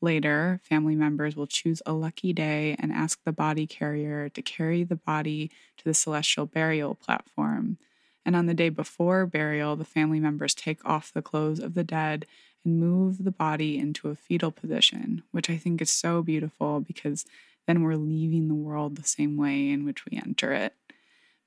Later, 0.00 0.60
family 0.64 0.96
members 0.96 1.36
will 1.36 1.46
choose 1.46 1.80
a 1.86 1.92
lucky 1.92 2.32
day 2.32 2.74
and 2.78 2.92
ask 2.92 3.22
the 3.22 3.32
body 3.32 3.66
carrier 3.66 4.28
to 4.30 4.42
carry 4.42 4.82
the 4.82 4.96
body 4.96 5.50
to 5.76 5.84
the 5.84 5.94
celestial 5.94 6.46
burial 6.46 6.94
platform. 6.94 7.78
And 8.24 8.34
on 8.34 8.46
the 8.46 8.54
day 8.54 8.68
before 8.68 9.26
burial, 9.26 9.76
the 9.76 9.84
family 9.84 10.18
members 10.18 10.54
take 10.54 10.84
off 10.84 11.12
the 11.12 11.22
clothes 11.22 11.60
of 11.60 11.74
the 11.74 11.84
dead 11.84 12.26
and 12.64 12.80
move 12.80 13.24
the 13.24 13.30
body 13.30 13.78
into 13.78 14.08
a 14.08 14.14
fetal 14.14 14.50
position, 14.50 15.22
which 15.30 15.50
I 15.50 15.56
think 15.56 15.80
is 15.80 15.90
so 15.90 16.22
beautiful 16.22 16.80
because 16.80 17.24
then 17.66 17.82
we're 17.82 17.96
leaving 17.96 18.48
the 18.48 18.54
world 18.54 18.96
the 18.96 19.04
same 19.04 19.36
way 19.36 19.70
in 19.70 19.84
which 19.84 20.04
we 20.04 20.18
enter 20.18 20.52
it. 20.52 20.74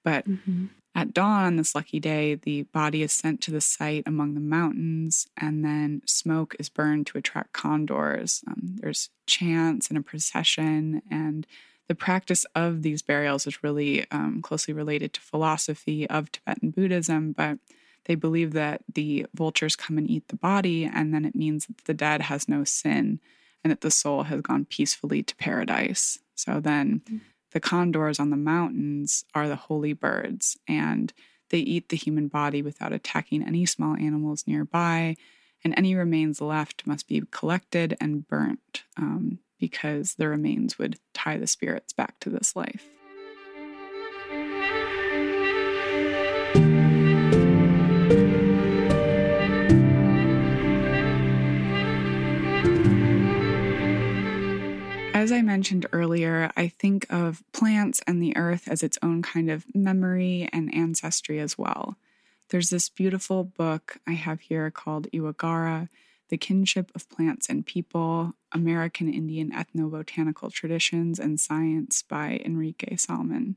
But 0.04 0.30
mm-hmm. 0.30 0.66
At 0.98 1.14
dawn 1.14 1.44
on 1.44 1.56
this 1.58 1.76
lucky 1.76 2.00
day, 2.00 2.36
the 2.36 2.62
body 2.64 3.04
is 3.04 3.12
sent 3.12 3.42
to 3.42 3.52
the 3.52 3.60
site 3.60 4.04
among 4.06 4.34
the 4.34 4.40
mountains, 4.40 5.28
and 5.36 5.64
then 5.64 6.02
smoke 6.06 6.56
is 6.58 6.70
burned 6.70 7.06
to 7.08 7.18
attract 7.18 7.52
condors. 7.52 8.42
Um, 8.48 8.78
there's 8.80 9.10
chants 9.28 9.90
and 9.90 9.98
a 9.98 10.02
procession, 10.02 11.02
and 11.12 11.46
the 11.90 11.96
practice 11.96 12.46
of 12.56 12.82
these 12.82 13.02
burials 13.02 13.46
is 13.46 13.62
really 13.62 14.10
um, 14.10 14.42
closely 14.42 14.74
related 14.74 15.12
to 15.14 15.22
philosophy 15.22 16.10
of 16.10 16.32
Tibetan 16.32 16.72
Buddhism, 16.72 17.34
but 17.34 17.58
they 18.06 18.16
believe 18.16 18.54
that 18.54 18.82
the 18.94 19.26
vultures 19.34 19.76
come 19.76 19.98
and 19.98 20.10
eat 20.10 20.28
the 20.28 20.38
body, 20.38 20.86
and 20.86 21.14
then 21.14 21.26
it 21.26 21.36
means 21.36 21.68
that 21.68 21.86
the 21.86 21.94
dead 21.94 22.22
has 22.24 22.48
no 22.48 22.64
sin 22.64 23.20
and 23.64 23.72
that 23.72 23.82
the 23.82 23.92
soul 23.92 24.24
has 24.24 24.42
gone 24.42 24.66
peacefully 24.66 25.24
to 25.24 25.36
paradise. 25.36 26.20
So 26.36 26.60
then 26.60 27.02
mm-hmm. 27.06 27.18
The 27.56 27.62
condors 27.62 28.20
on 28.20 28.32
the 28.32 28.36
mountains 28.36 29.24
are 29.34 29.48
the 29.48 29.56
holy 29.56 29.94
birds, 29.94 30.58
and 30.68 31.14
they 31.52 31.60
eat 31.60 31.88
the 31.88 31.96
human 31.96 32.28
body 32.28 32.62
without 32.62 32.92
attacking 32.92 33.44
any 33.44 33.66
small 33.66 33.96
animals 33.96 34.44
nearby. 34.46 35.16
And 35.64 35.74
any 35.78 35.96
remains 35.96 36.42
left 36.42 36.86
must 36.86 37.08
be 37.08 37.24
collected 37.32 37.96
and 38.02 38.28
burnt 38.28 38.84
um, 38.98 39.40
because 39.58 40.16
the 40.16 40.28
remains 40.28 40.78
would 40.78 41.00
tie 41.14 41.38
the 41.38 41.48
spirits 41.48 41.94
back 41.94 42.20
to 42.20 42.30
this 42.30 42.58
life. 42.58 42.90
As 55.26 55.32
I 55.32 55.42
mentioned 55.42 55.88
earlier, 55.92 56.52
I 56.56 56.68
think 56.68 57.08
of 57.10 57.42
plants 57.52 58.00
and 58.06 58.22
the 58.22 58.38
earth 58.38 58.68
as 58.68 58.84
its 58.84 59.00
own 59.02 59.24
kind 59.24 59.50
of 59.50 59.66
memory 59.74 60.48
and 60.54 60.72
ancestry 60.72 61.40
as 61.40 61.58
well. 61.58 61.98
There's 62.50 62.70
this 62.70 62.90
beautiful 62.90 63.44
book 63.44 63.98
I 64.06 64.12
have 64.12 64.42
here 64.42 64.70
called 64.70 65.08
Iwigara 65.12 65.90
The 66.30 66.38
Kinship 66.38 66.92
of 66.94 67.10
Plants 67.10 67.50
and 67.50 67.66
People 67.66 68.36
American 68.52 69.12
Indian 69.12 69.50
Ethnobotanical 69.50 70.54
Traditions 70.54 71.18
and 71.18 71.40
Science 71.40 72.04
by 72.04 72.40
Enrique 72.46 72.96
Salmon. 72.96 73.56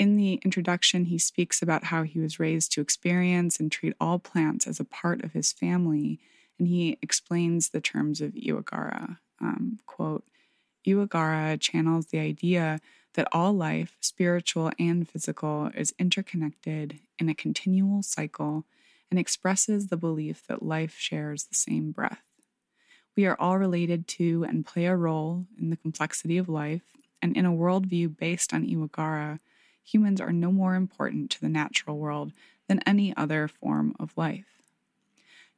In 0.00 0.16
the 0.16 0.40
introduction, 0.44 1.04
he 1.04 1.16
speaks 1.16 1.62
about 1.62 1.84
how 1.84 2.02
he 2.02 2.18
was 2.18 2.40
raised 2.40 2.72
to 2.72 2.80
experience 2.80 3.60
and 3.60 3.70
treat 3.70 3.94
all 4.00 4.18
plants 4.18 4.66
as 4.66 4.80
a 4.80 4.84
part 4.84 5.22
of 5.22 5.32
his 5.32 5.52
family, 5.52 6.18
and 6.58 6.66
he 6.66 6.98
explains 7.00 7.68
the 7.68 7.80
terms 7.80 8.20
of 8.20 8.32
Iwigara. 8.32 9.18
Um, 9.40 9.78
quote, 9.86 10.24
Iwigara 10.86 11.60
channels 11.60 12.06
the 12.06 12.18
idea 12.18 12.80
that 13.14 13.28
all 13.32 13.52
life, 13.52 13.96
spiritual 14.00 14.72
and 14.78 15.08
physical, 15.08 15.70
is 15.74 15.94
interconnected 15.98 17.00
in 17.18 17.28
a 17.28 17.34
continual 17.34 18.02
cycle 18.02 18.64
and 19.10 19.18
expresses 19.18 19.88
the 19.88 19.96
belief 19.96 20.46
that 20.46 20.62
life 20.62 20.96
shares 20.96 21.44
the 21.44 21.54
same 21.54 21.92
breath. 21.92 22.22
We 23.16 23.26
are 23.26 23.36
all 23.38 23.58
related 23.58 24.08
to 24.08 24.44
and 24.44 24.64
play 24.64 24.86
a 24.86 24.96
role 24.96 25.46
in 25.60 25.70
the 25.70 25.76
complexity 25.76 26.38
of 26.38 26.48
life, 26.48 26.82
and 27.20 27.36
in 27.36 27.44
a 27.44 27.52
worldview 27.52 28.16
based 28.16 28.54
on 28.54 28.66
Iwigara, 28.66 29.38
humans 29.84 30.20
are 30.20 30.32
no 30.32 30.50
more 30.50 30.74
important 30.74 31.30
to 31.32 31.40
the 31.40 31.48
natural 31.48 31.98
world 31.98 32.32
than 32.68 32.80
any 32.86 33.14
other 33.16 33.48
form 33.48 33.94
of 34.00 34.16
life. 34.16 34.51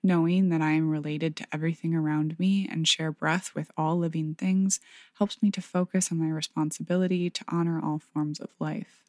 Knowing 0.06 0.50
that 0.50 0.60
I 0.60 0.72
am 0.72 0.90
related 0.90 1.34
to 1.34 1.46
everything 1.50 1.94
around 1.94 2.38
me 2.38 2.68
and 2.70 2.86
share 2.86 3.10
breath 3.10 3.54
with 3.54 3.70
all 3.74 3.96
living 3.96 4.34
things 4.34 4.78
helps 5.14 5.42
me 5.42 5.50
to 5.52 5.62
focus 5.62 6.12
on 6.12 6.18
my 6.18 6.28
responsibility 6.28 7.30
to 7.30 7.42
honor 7.48 7.80
all 7.82 7.98
forms 7.98 8.38
of 8.38 8.50
life. 8.60 9.02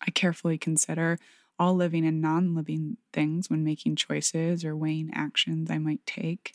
I 0.00 0.10
carefully 0.10 0.56
consider 0.56 1.18
all 1.58 1.74
living 1.74 2.06
and 2.06 2.22
non 2.22 2.54
living 2.54 2.96
things 3.12 3.50
when 3.50 3.62
making 3.62 3.96
choices 3.96 4.64
or 4.64 4.74
weighing 4.74 5.10
actions 5.12 5.70
I 5.70 5.76
might 5.76 6.06
take. 6.06 6.54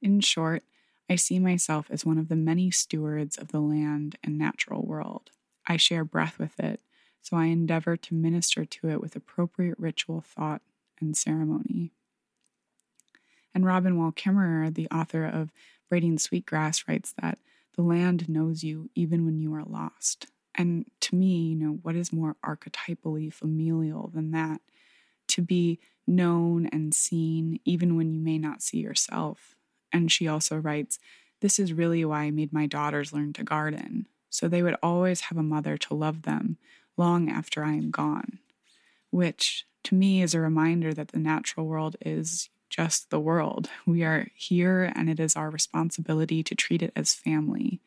In 0.00 0.20
short, 0.20 0.62
I 1.10 1.16
see 1.16 1.38
myself 1.38 1.88
as 1.90 2.06
one 2.06 2.16
of 2.16 2.28
the 2.28 2.36
many 2.36 2.70
stewards 2.70 3.36
of 3.36 3.48
the 3.48 3.60
land 3.60 4.16
and 4.24 4.38
natural 4.38 4.80
world. 4.80 5.28
I 5.66 5.76
share 5.76 6.06
breath 6.06 6.38
with 6.38 6.58
it, 6.58 6.80
so 7.20 7.36
I 7.36 7.46
endeavor 7.46 7.98
to 7.98 8.14
minister 8.14 8.64
to 8.64 8.88
it 8.88 9.02
with 9.02 9.14
appropriate 9.14 9.78
ritual 9.78 10.22
thought 10.22 10.62
and 11.02 11.14
ceremony. 11.14 11.92
And 13.54 13.64
Robin 13.64 13.96
Wall 13.96 14.12
Kimmerer, 14.12 14.72
the 14.72 14.88
author 14.88 15.24
of 15.24 15.52
Braiding 15.88 16.18
Sweetgrass, 16.18 16.88
writes 16.88 17.14
that 17.22 17.38
the 17.76 17.82
land 17.82 18.28
knows 18.28 18.64
you 18.64 18.90
even 18.94 19.24
when 19.24 19.38
you 19.38 19.54
are 19.54 19.64
lost. 19.64 20.26
And 20.54 20.86
to 21.00 21.16
me, 21.16 21.48
you 21.48 21.56
know, 21.56 21.78
what 21.82 21.96
is 21.96 22.12
more 22.12 22.36
archetypally 22.44 23.32
familial 23.32 24.10
than 24.14 24.30
that? 24.32 24.60
To 25.28 25.42
be 25.42 25.80
known 26.06 26.66
and 26.66 26.94
seen 26.94 27.60
even 27.64 27.96
when 27.96 28.12
you 28.12 28.20
may 28.20 28.38
not 28.38 28.62
see 28.62 28.78
yourself. 28.78 29.56
And 29.92 30.10
she 30.10 30.28
also 30.28 30.56
writes, 30.56 30.98
This 31.40 31.58
is 31.58 31.72
really 31.72 32.04
why 32.04 32.22
I 32.22 32.30
made 32.30 32.52
my 32.52 32.66
daughters 32.66 33.12
learn 33.12 33.32
to 33.34 33.44
garden, 33.44 34.06
so 34.30 34.48
they 34.48 34.62
would 34.62 34.76
always 34.82 35.22
have 35.22 35.38
a 35.38 35.42
mother 35.42 35.76
to 35.78 35.94
love 35.94 36.22
them 36.22 36.58
long 36.96 37.30
after 37.30 37.64
I 37.64 37.72
am 37.72 37.90
gone. 37.90 38.38
Which, 39.10 39.66
to 39.84 39.94
me, 39.94 40.22
is 40.22 40.34
a 40.34 40.40
reminder 40.40 40.92
that 40.92 41.08
the 41.08 41.18
natural 41.18 41.66
world 41.66 41.96
is 42.04 42.50
just 42.68 43.10
the 43.10 43.20
world. 43.20 43.70
We 43.86 44.02
are 44.02 44.28
here, 44.34 44.92
and 44.94 45.08
it 45.08 45.20
is 45.20 45.36
our 45.36 45.50
responsibility 45.50 46.42
to 46.42 46.54
treat 46.54 46.82
it 46.82 46.92
as 46.96 47.14
family. 47.14 47.80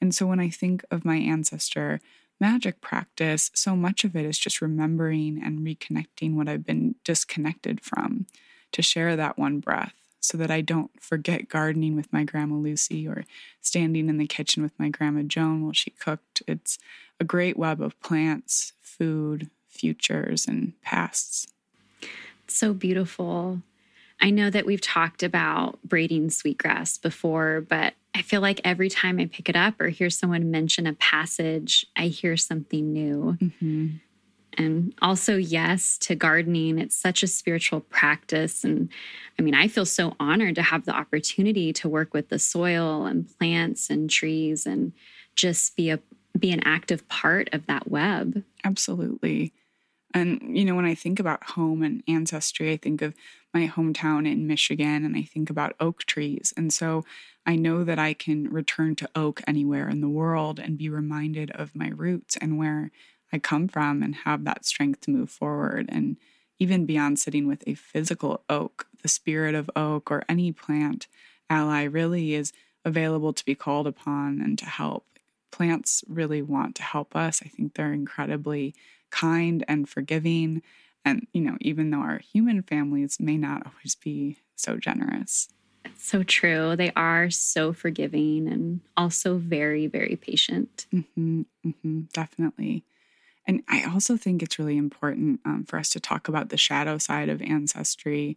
And 0.00 0.14
so 0.14 0.26
when 0.26 0.40
I 0.40 0.48
think 0.48 0.84
of 0.90 1.04
my 1.04 1.16
ancestor 1.16 2.00
magic 2.40 2.80
practice, 2.80 3.50
so 3.54 3.76
much 3.76 4.02
of 4.04 4.16
it 4.16 4.24
is 4.24 4.38
just 4.38 4.62
remembering 4.62 5.40
and 5.44 5.60
reconnecting 5.60 6.34
what 6.34 6.48
I've 6.48 6.64
been 6.64 6.94
disconnected 7.04 7.82
from 7.82 8.26
to 8.72 8.82
share 8.82 9.14
that 9.16 9.38
one 9.38 9.60
breath 9.60 9.94
so 10.20 10.36
that 10.38 10.50
I 10.50 10.60
don't 10.60 10.90
forget 11.02 11.48
gardening 11.48 11.96
with 11.96 12.12
my 12.12 12.24
grandma 12.24 12.56
Lucy 12.56 13.06
or 13.06 13.24
standing 13.60 14.08
in 14.08 14.18
the 14.18 14.26
kitchen 14.26 14.62
with 14.62 14.78
my 14.78 14.88
grandma 14.88 15.22
Joan 15.22 15.62
while 15.62 15.72
she 15.72 15.90
cooked. 15.90 16.42
It's 16.46 16.78
a 17.18 17.24
great 17.24 17.58
web 17.58 17.80
of 17.80 17.98
plants, 18.00 18.72
food, 18.80 19.50
futures, 19.68 20.46
and 20.46 20.74
pasts. 20.82 21.46
It's 22.44 22.56
so 22.56 22.72
beautiful. 22.72 23.62
I 24.20 24.30
know 24.30 24.50
that 24.50 24.66
we've 24.66 24.80
talked 24.80 25.22
about 25.22 25.78
braiding 25.82 26.30
sweetgrass 26.30 26.98
before, 26.98 27.62
but 27.62 27.94
I 28.14 28.22
feel 28.22 28.40
like 28.40 28.60
every 28.64 28.88
time 28.88 29.18
I 29.18 29.26
pick 29.26 29.48
it 29.48 29.56
up 29.56 29.80
or 29.80 29.88
hear 29.88 30.10
someone 30.10 30.50
mention 30.50 30.86
a 30.86 30.92
passage, 30.94 31.86
I 31.96 32.06
hear 32.08 32.36
something 32.36 32.92
new. 32.92 33.38
Mm-hmm. 33.40 33.86
And 34.58 34.94
also, 35.00 35.36
yes, 35.36 35.96
to 35.98 36.14
gardening. 36.14 36.78
It's 36.78 36.96
such 36.96 37.22
a 37.22 37.28
spiritual 37.28 37.80
practice. 37.80 38.64
And 38.64 38.88
I 39.38 39.42
mean, 39.42 39.54
I 39.54 39.68
feel 39.68 39.86
so 39.86 40.16
honored 40.18 40.56
to 40.56 40.62
have 40.62 40.84
the 40.84 40.92
opportunity 40.92 41.72
to 41.74 41.88
work 41.88 42.12
with 42.12 42.28
the 42.28 42.38
soil 42.38 43.06
and 43.06 43.26
plants 43.38 43.88
and 43.90 44.10
trees 44.10 44.66
and 44.66 44.92
just 45.36 45.76
be 45.76 45.90
a 45.90 46.00
be 46.38 46.52
an 46.52 46.60
active 46.64 47.08
part 47.08 47.48
of 47.52 47.66
that 47.66 47.90
web. 47.90 48.44
Absolutely. 48.64 49.52
And, 50.14 50.56
you 50.56 50.64
know, 50.64 50.74
when 50.74 50.84
I 50.84 50.94
think 50.94 51.20
about 51.20 51.50
home 51.50 51.82
and 51.82 52.02
ancestry, 52.08 52.72
I 52.72 52.76
think 52.76 53.02
of 53.02 53.14
my 53.52 53.66
hometown 53.66 54.30
in 54.30 54.46
Michigan 54.46 55.04
and 55.04 55.16
I 55.16 55.22
think 55.22 55.50
about 55.50 55.74
oak 55.80 56.04
trees. 56.04 56.52
And 56.56 56.72
so 56.72 57.04
I 57.46 57.56
know 57.56 57.84
that 57.84 57.98
I 57.98 58.14
can 58.14 58.48
return 58.48 58.94
to 58.96 59.10
oak 59.14 59.40
anywhere 59.46 59.88
in 59.88 60.00
the 60.00 60.08
world 60.08 60.58
and 60.58 60.78
be 60.78 60.88
reminded 60.88 61.50
of 61.52 61.74
my 61.74 61.88
roots 61.88 62.36
and 62.36 62.58
where 62.58 62.90
I 63.32 63.38
come 63.38 63.68
from 63.68 64.02
and 64.02 64.14
have 64.14 64.44
that 64.44 64.64
strength 64.64 65.02
to 65.02 65.10
move 65.10 65.30
forward. 65.30 65.86
And 65.88 66.16
even 66.58 66.86
beyond 66.86 67.18
sitting 67.18 67.48
with 67.48 67.64
a 67.66 67.74
physical 67.74 68.42
oak, 68.48 68.86
the 69.02 69.08
spirit 69.08 69.54
of 69.54 69.70
oak 69.74 70.10
or 70.10 70.24
any 70.28 70.52
plant 70.52 71.06
ally 71.48 71.84
really 71.84 72.34
is 72.34 72.52
available 72.84 73.32
to 73.32 73.44
be 73.44 73.54
called 73.54 73.86
upon 73.86 74.40
and 74.40 74.58
to 74.58 74.66
help. 74.66 75.06
Plants 75.50 76.04
really 76.08 76.42
want 76.42 76.76
to 76.76 76.82
help 76.82 77.16
us. 77.16 77.42
I 77.44 77.48
think 77.48 77.74
they're 77.74 77.92
incredibly 77.92 78.74
kind 79.10 79.64
and 79.66 79.88
forgiving. 79.88 80.62
And, 81.04 81.26
you 81.32 81.40
know, 81.40 81.56
even 81.60 81.90
though 81.90 82.00
our 82.00 82.18
human 82.18 82.62
families 82.62 83.18
may 83.20 83.36
not 83.36 83.66
always 83.66 83.94
be 83.94 84.38
so 84.56 84.76
generous. 84.76 85.48
It's 85.84 86.06
so 86.06 86.22
true. 86.22 86.76
They 86.76 86.92
are 86.94 87.30
so 87.30 87.72
forgiving 87.72 88.48
and 88.48 88.80
also 88.96 89.38
very, 89.38 89.86
very 89.86 90.16
patient. 90.16 90.86
Mm-hmm, 90.92 91.42
mm-hmm, 91.66 92.00
definitely. 92.12 92.84
And 93.46 93.62
I 93.68 93.84
also 93.84 94.16
think 94.16 94.42
it's 94.42 94.58
really 94.58 94.76
important 94.76 95.40
um, 95.44 95.64
for 95.64 95.78
us 95.78 95.88
to 95.90 96.00
talk 96.00 96.28
about 96.28 96.50
the 96.50 96.56
shadow 96.56 96.98
side 96.98 97.28
of 97.28 97.40
ancestry. 97.40 98.36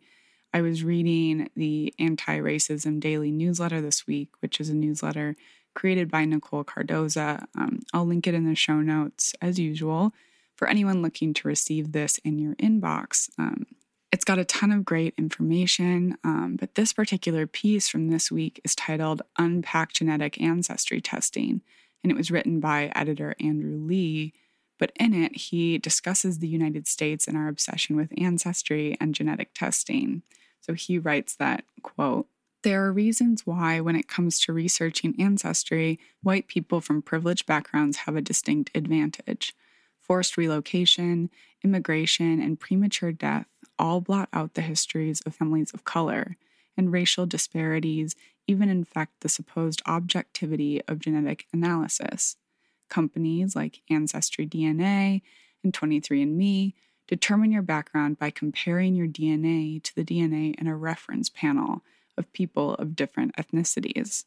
I 0.53 0.61
was 0.61 0.83
reading 0.83 1.49
the 1.55 1.93
Anti 1.99 2.39
Racism 2.39 2.99
Daily 2.99 3.31
newsletter 3.31 3.81
this 3.81 4.07
week, 4.07 4.29
which 4.39 4.59
is 4.59 4.69
a 4.69 4.73
newsletter 4.73 5.35
created 5.73 6.09
by 6.09 6.25
Nicole 6.25 6.63
Cardoza. 6.63 7.45
Um, 7.55 7.81
I'll 7.93 8.05
link 8.05 8.27
it 8.27 8.33
in 8.33 8.45
the 8.45 8.55
show 8.55 8.81
notes 8.81 9.33
as 9.41 9.59
usual 9.59 10.13
for 10.55 10.67
anyone 10.67 11.01
looking 11.01 11.33
to 11.33 11.47
receive 11.47 11.91
this 11.91 12.17
in 12.19 12.39
your 12.39 12.55
inbox. 12.55 13.29
Um, 13.37 13.65
it's 14.11 14.25
got 14.25 14.37
a 14.37 14.45
ton 14.45 14.71
of 14.71 14.85
great 14.85 15.15
information, 15.17 16.17
um, 16.23 16.55
but 16.59 16.75
this 16.75 16.93
particular 16.93 17.47
piece 17.47 17.89
from 17.89 18.09
this 18.09 18.31
week 18.31 18.61
is 18.63 18.75
titled 18.75 19.23
Unpack 19.39 19.93
Genetic 19.93 20.39
Ancestry 20.39 21.01
Testing, 21.01 21.61
and 22.03 22.11
it 22.11 22.17
was 22.17 22.29
written 22.29 22.59
by 22.59 22.91
editor 22.93 23.35
Andrew 23.39 23.77
Lee. 23.77 24.33
But 24.77 24.91
in 24.99 25.13
it, 25.13 25.35
he 25.35 25.77
discusses 25.77 26.39
the 26.39 26.47
United 26.47 26.87
States 26.87 27.27
and 27.27 27.37
our 27.37 27.47
obsession 27.47 27.95
with 27.95 28.13
ancestry 28.17 28.97
and 28.99 29.15
genetic 29.15 29.53
testing. 29.53 30.23
So 30.61 30.73
he 30.73 30.99
writes 30.99 31.35
that, 31.37 31.63
quote, 31.81 32.27
there 32.63 32.85
are 32.85 32.93
reasons 32.93 33.45
why, 33.45 33.79
when 33.79 33.95
it 33.95 34.07
comes 34.07 34.39
to 34.41 34.53
researching 34.53 35.15
ancestry, 35.19 35.99
white 36.21 36.47
people 36.47 36.81
from 36.81 37.01
privileged 37.01 37.45
backgrounds 37.45 37.97
have 37.97 38.15
a 38.15 38.21
distinct 38.21 38.71
advantage. 38.75 39.55
Forced 40.03 40.37
relocation, 40.37 41.29
immigration, 41.63 42.41
and 42.41 42.59
premature 42.59 43.11
death 43.11 43.47
all 43.79 44.01
blot 44.01 44.29
out 44.31 44.53
the 44.53 44.61
histories 44.61 45.21
of 45.21 45.35
families 45.35 45.71
of 45.73 45.83
color, 45.83 46.37
and 46.77 46.91
racial 46.91 47.25
disparities 47.25 48.15
even 48.45 48.69
infect 48.69 49.21
the 49.21 49.29
supposed 49.29 49.81
objectivity 49.87 50.81
of 50.87 50.99
genetic 50.99 51.47
analysis 51.51 52.35
companies 52.93 53.55
like 53.55 53.81
Ancestry 53.89 54.45
DNA 54.45 55.23
and 55.63 55.73
23andMe 55.73 56.73
determine 57.07 57.51
your 57.51 57.63
background 57.63 58.19
by 58.19 58.29
comparing 58.29 58.93
your 58.93 59.07
DNA 59.07 59.81
to 59.81 59.95
the 59.95 60.05
DNA 60.05 60.53
in 60.59 60.67
a 60.67 60.77
reference 60.77 61.27
panel 61.27 61.81
of 62.17 62.31
people 62.33 62.75
of 62.75 62.95
different 62.95 63.35
ethnicities. 63.35 64.25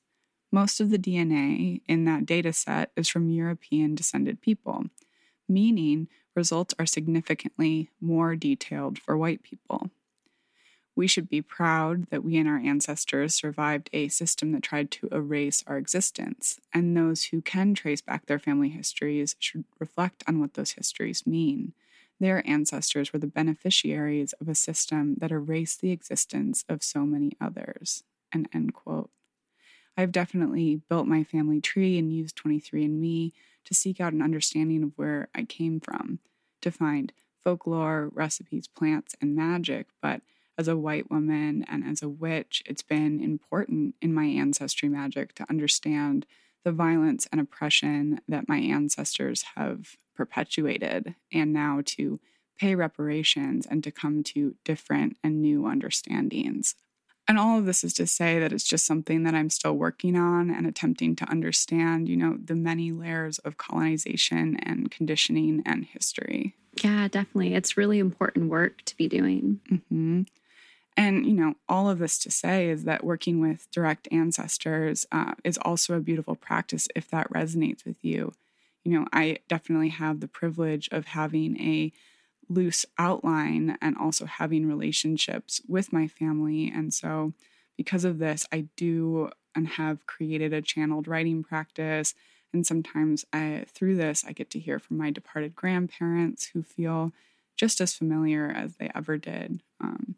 Most 0.50 0.80
of 0.80 0.90
the 0.90 0.98
DNA 0.98 1.80
in 1.86 2.04
that 2.06 2.26
data 2.26 2.52
set 2.52 2.90
is 2.96 3.08
from 3.08 3.30
European 3.30 3.94
descended 3.94 4.40
people, 4.40 4.86
meaning 5.48 6.08
results 6.34 6.74
are 6.78 6.86
significantly 6.86 7.90
more 8.00 8.36
detailed 8.36 8.98
for 8.98 9.16
white 9.16 9.42
people. 9.42 9.90
We 10.94 11.06
should 11.06 11.28
be 11.28 11.42
proud 11.42 12.08
that 12.10 12.24
we 12.24 12.38
and 12.38 12.48
our 12.48 12.56
ancestors 12.58 13.34
survived 13.34 13.90
a 13.92 14.08
system 14.08 14.52
that 14.52 14.62
tried 14.62 14.90
to 14.92 15.08
erase 15.12 15.62
our 15.66 15.76
existence, 15.76 16.58
and 16.72 16.96
those 16.96 17.24
who 17.24 17.42
can 17.42 17.74
trace 17.74 18.00
back 18.00 18.24
their 18.24 18.38
family 18.38 18.70
histories 18.70 19.36
should 19.38 19.64
reflect 19.78 20.24
on 20.26 20.40
what 20.40 20.54
those 20.54 20.72
histories 20.72 21.26
mean. 21.26 21.74
Their 22.18 22.48
ancestors 22.48 23.12
were 23.12 23.18
the 23.18 23.26
beneficiaries 23.26 24.32
of 24.40 24.48
a 24.48 24.54
system 24.54 25.16
that 25.18 25.30
erased 25.30 25.82
the 25.82 25.90
existence 25.90 26.64
of 26.66 26.82
so 26.82 27.04
many 27.04 27.32
others. 27.42 28.04
And 28.32 28.48
end 28.54 28.74
quote. 28.74 29.10
I've 29.96 30.12
definitely 30.12 30.80
built 30.88 31.06
my 31.06 31.24
family 31.24 31.60
tree 31.60 31.98
and 31.98 32.12
used 32.12 32.36
23andMe 32.36 33.32
to 33.64 33.74
seek 33.74 34.00
out 34.00 34.12
an 34.12 34.22
understanding 34.22 34.82
of 34.82 34.92
where 34.96 35.28
I 35.34 35.44
came 35.44 35.80
from, 35.80 36.20
to 36.60 36.70
find 36.70 37.12
folklore, 37.42 38.10
recipes, 38.12 38.66
plants, 38.66 39.14
and 39.20 39.34
magic, 39.34 39.86
but 40.02 40.20
as 40.58 40.68
a 40.68 40.76
white 40.76 41.10
woman 41.10 41.64
and 41.68 41.84
as 41.84 42.02
a 42.02 42.08
witch, 42.08 42.62
it's 42.66 42.82
been 42.82 43.20
important 43.22 43.94
in 44.00 44.14
my 44.14 44.24
ancestry 44.24 44.88
magic 44.88 45.34
to 45.34 45.46
understand 45.50 46.26
the 46.64 46.72
violence 46.72 47.28
and 47.30 47.40
oppression 47.40 48.20
that 48.26 48.48
my 48.48 48.58
ancestors 48.58 49.44
have 49.54 49.96
perpetuated, 50.14 51.14
and 51.32 51.52
now 51.52 51.82
to 51.84 52.18
pay 52.58 52.74
reparations 52.74 53.66
and 53.66 53.84
to 53.84 53.90
come 53.90 54.22
to 54.22 54.56
different 54.64 55.16
and 55.22 55.42
new 55.42 55.66
understandings. 55.66 56.74
And 57.28 57.38
all 57.38 57.58
of 57.58 57.66
this 57.66 57.82
is 57.82 57.92
to 57.94 58.06
say 58.06 58.38
that 58.38 58.52
it's 58.52 58.64
just 58.64 58.86
something 58.86 59.24
that 59.24 59.34
I'm 59.34 59.50
still 59.50 59.76
working 59.76 60.16
on 60.16 60.48
and 60.48 60.66
attempting 60.66 61.16
to 61.16 61.28
understand, 61.28 62.08
you 62.08 62.16
know, 62.16 62.36
the 62.42 62.54
many 62.54 62.92
layers 62.92 63.38
of 63.40 63.56
colonization 63.56 64.56
and 64.62 64.90
conditioning 64.90 65.62
and 65.66 65.84
history. 65.84 66.54
Yeah, 66.84 67.08
definitely. 67.08 67.54
It's 67.54 67.76
really 67.76 67.98
important 67.98 68.48
work 68.48 68.82
to 68.84 68.96
be 68.96 69.08
doing. 69.08 69.60
Mm-hmm. 69.70 70.22
And, 70.96 71.26
you 71.26 71.32
know, 71.32 71.54
all 71.68 71.90
of 71.90 71.98
this 71.98 72.18
to 72.20 72.30
say 72.30 72.70
is 72.70 72.84
that 72.84 73.04
working 73.04 73.40
with 73.40 73.70
direct 73.70 74.08
ancestors 74.10 75.04
uh, 75.12 75.34
is 75.44 75.58
also 75.58 75.94
a 75.94 76.00
beautiful 76.00 76.36
practice 76.36 76.88
if 76.94 77.10
that 77.10 77.30
resonates 77.30 77.84
with 77.84 78.02
you. 78.02 78.32
You 78.84 79.00
know, 79.00 79.06
I 79.12 79.38
definitely 79.48 79.90
have 79.90 80.20
the 80.20 80.28
privilege 80.28 80.88
of 80.92 81.06
having 81.06 81.60
a 81.60 81.92
loose 82.48 82.86
outline 82.98 83.76
and 83.80 83.96
also 83.96 84.26
having 84.26 84.66
relationships 84.66 85.60
with 85.68 85.92
my 85.92 86.06
family. 86.06 86.70
And 86.74 86.92
so, 86.92 87.32
because 87.76 88.04
of 88.04 88.18
this, 88.18 88.46
I 88.52 88.68
do 88.76 89.30
and 89.54 89.68
have 89.68 90.06
created 90.06 90.52
a 90.52 90.62
channeled 90.62 91.08
writing 91.08 91.42
practice. 91.42 92.14
And 92.52 92.66
sometimes 92.66 93.24
I, 93.32 93.64
through 93.68 93.96
this, 93.96 94.24
I 94.26 94.32
get 94.32 94.50
to 94.50 94.58
hear 94.58 94.78
from 94.78 94.98
my 94.98 95.10
departed 95.10 95.54
grandparents 95.54 96.46
who 96.52 96.62
feel 96.62 97.12
just 97.56 97.80
as 97.80 97.94
familiar 97.94 98.52
as 98.54 98.76
they 98.76 98.90
ever 98.94 99.16
did. 99.16 99.62
Um, 99.80 100.14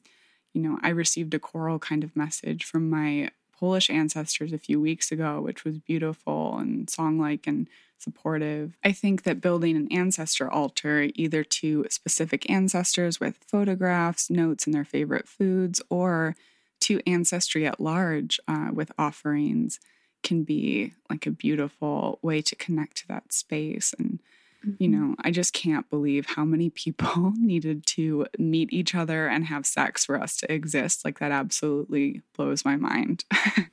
you 0.53 0.61
know, 0.61 0.79
I 0.83 0.89
received 0.91 1.35
a 1.35 1.39
choral 1.39 1.79
kind 1.79 2.03
of 2.03 2.17
message 2.17 2.65
from 2.65 2.91
my 2.91 3.31
Polish 3.59 3.91
ancestors 3.91 4.53
a 4.53 4.59
few 4.59 4.81
weeks 4.81 5.11
ago, 5.11 5.41
which 5.41 5.65
was 5.65 5.79
beautiful 5.79 6.59
and 6.59 6.89
song-like 6.89 7.47
and 7.47 7.69
supportive. 7.99 8.77
I 8.85 8.93
think 8.93 9.25
that 9.25 9.41
building 9.41 9.77
an 9.77 9.91
ancestor 9.91 10.51
altar, 10.51 11.09
either 11.15 11.43
to 11.43 11.87
specific 11.91 12.49
ancestors 12.49 13.19
with 13.19 13.37
photographs, 13.47 14.31
notes, 14.31 14.67
and 14.67 14.75
their 14.75 14.85
favorite 14.85 15.27
foods, 15.27 15.83
or 15.91 16.37
to 16.81 17.01
ancestry 17.07 17.67
at 17.67 17.81
large 17.81 18.39
uh, 18.47 18.69
with 18.73 18.93
offerings, 18.99 19.81
can 20.23 20.45
be 20.45 20.95
like 21.11 21.27
a 21.27 21.31
beautiful 21.31 22.19
way 22.23 22.41
to 22.43 22.55
connect 22.55 22.99
to 22.99 23.09
that 23.09 23.33
space 23.33 23.95
and 23.99 24.21
Mm-hmm. 24.67 24.83
You 24.83 24.89
know, 24.89 25.15
I 25.23 25.31
just 25.31 25.53
can't 25.53 25.89
believe 25.91 26.27
how 26.27 26.45
many 26.45 26.71
people 26.71 27.33
needed 27.39 27.87
to 27.87 28.27
meet 28.39 28.73
each 28.73 28.95
other 28.95 29.27
and 29.27 29.45
have 29.47 29.67
sex 29.67 30.05
for 30.05 30.21
us 30.21 30.37
to 30.39 30.53
exist. 30.53 31.05
Like 31.05 31.19
that 31.21 31.33
absolutely 31.33 32.23
blows 32.37 32.65
my 32.65 32.77
mind. 32.77 33.25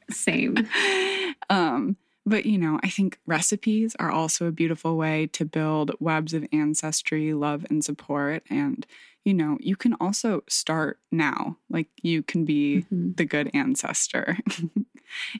Same. 0.10 0.67
um, 1.50 1.98
but 2.26 2.45
you 2.45 2.58
know, 2.58 2.80
I 2.84 2.89
think 2.89 3.19
recipes 3.26 3.95
are 4.00 4.12
also 4.12 4.48
a 4.48 4.52
beautiful 4.52 4.98
way 4.98 5.28
to 5.28 5.45
build 5.45 5.91
webs 6.00 6.34
of 6.34 6.48
ancestry, 6.52 7.34
love, 7.34 7.65
and 7.69 7.84
support. 7.84 8.43
And 8.50 8.86
you 9.26 9.34
know, 9.34 9.58
you 9.60 9.76
can 9.76 9.95
also 10.00 10.43
start 10.48 11.00
now. 11.12 11.58
Like 11.69 11.88
you 12.02 12.24
can 12.24 12.45
be 12.45 12.86
mm-hmm. 12.91 13.13
the 13.13 13.26
good 13.26 13.52
ancestor. 13.54 14.38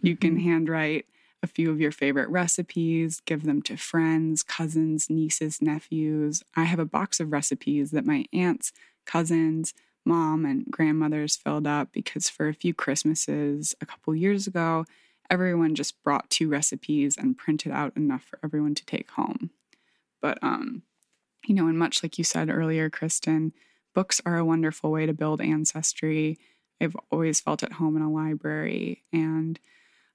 you 0.02 0.16
mm-hmm. 0.16 0.16
can 0.16 0.40
handwrite 0.40 1.06
a 1.46 1.48
few 1.48 1.70
of 1.70 1.80
your 1.80 1.92
favorite 1.92 2.28
recipes, 2.30 3.22
give 3.22 3.44
them 3.44 3.62
to 3.62 3.78
friends, 3.78 4.42
cousins, 4.42 5.10
nieces, 5.12 5.62
nephews. 5.62 6.44
I 6.56 6.64
have 6.64 6.80
a 6.80 6.86
box 6.86 7.20
of 7.20 7.32
recipes 7.32 7.92
that 7.92 8.06
my 8.06 8.26
aunts, 8.34 8.74
cousins, 9.06 9.76
mom 10.04 10.44
and 10.44 10.66
grandmothers 10.72 11.36
filled 11.36 11.68
up 11.68 11.90
because 11.92 12.30
for 12.30 12.48
a 12.48 12.54
few 12.54 12.74
Christmases 12.74 13.76
a 13.80 13.86
couple 13.86 14.16
years 14.16 14.48
ago, 14.48 14.86
everyone 15.30 15.76
just 15.76 16.02
brought 16.04 16.32
two 16.32 16.50
recipes 16.50 17.16
and 17.16 17.38
printed 17.38 17.72
out 17.72 17.96
enough 17.96 18.24
for 18.24 18.40
everyone 18.44 18.74
to 18.74 18.86
take 18.86 19.12
home. 19.12 19.52
But 20.22 20.40
um, 20.42 20.82
you 21.46 21.54
know, 21.54 21.68
and 21.68 21.78
much 21.78 22.02
like 22.02 22.18
you 22.18 22.24
said 22.24 22.50
earlier, 22.50 22.90
Kristin, 22.90 23.52
books 23.94 24.20
are 24.26 24.38
a 24.38 24.46
wonderful 24.46 24.92
way 24.92 25.06
to 25.06 25.14
build 25.14 25.42
ancestry. 25.42 26.40
I've 26.82 26.98
always 27.12 27.40
felt 27.40 27.62
at 27.62 27.74
home 27.74 27.96
in 27.96 28.02
a 28.02 28.12
library 28.12 29.04
and 29.14 29.60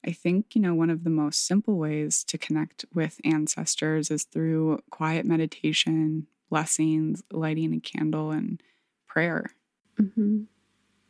I 0.07 0.13
think, 0.13 0.55
you 0.55 0.61
know, 0.61 0.75
one 0.75 0.91
of 0.91 1.05
the 1.05 1.11
most 1.11 1.47
simple 1.47 1.77
ways 1.77 2.25
to 2.25 2.39
connect 2.39 2.85
with 2.95 3.21
ancestors 3.25 4.11
is 4.11 4.25
through 4.25 4.81
quiet 4.91 5.27
meditation, 5.27 6.27
blessings, 6.49 7.23
lighting 7.31 7.75
a 7.75 7.81
candle, 7.81 8.31
and 8.31 8.63
prayer. 9.07 9.55
Mm-hmm. 10.01 10.43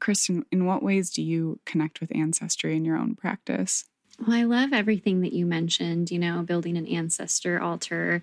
Kristin, 0.00 0.44
in 0.50 0.66
what 0.66 0.82
ways 0.82 1.10
do 1.10 1.22
you 1.22 1.60
connect 1.66 2.00
with 2.00 2.14
ancestry 2.14 2.74
in 2.76 2.84
your 2.84 2.96
own 2.96 3.14
practice? 3.14 3.84
Well, 4.18 4.36
I 4.36 4.44
love 4.44 4.72
everything 4.72 5.20
that 5.20 5.32
you 5.32 5.46
mentioned, 5.46 6.10
you 6.10 6.18
know, 6.18 6.42
building 6.42 6.76
an 6.76 6.86
ancestor 6.86 7.60
altar. 7.60 8.22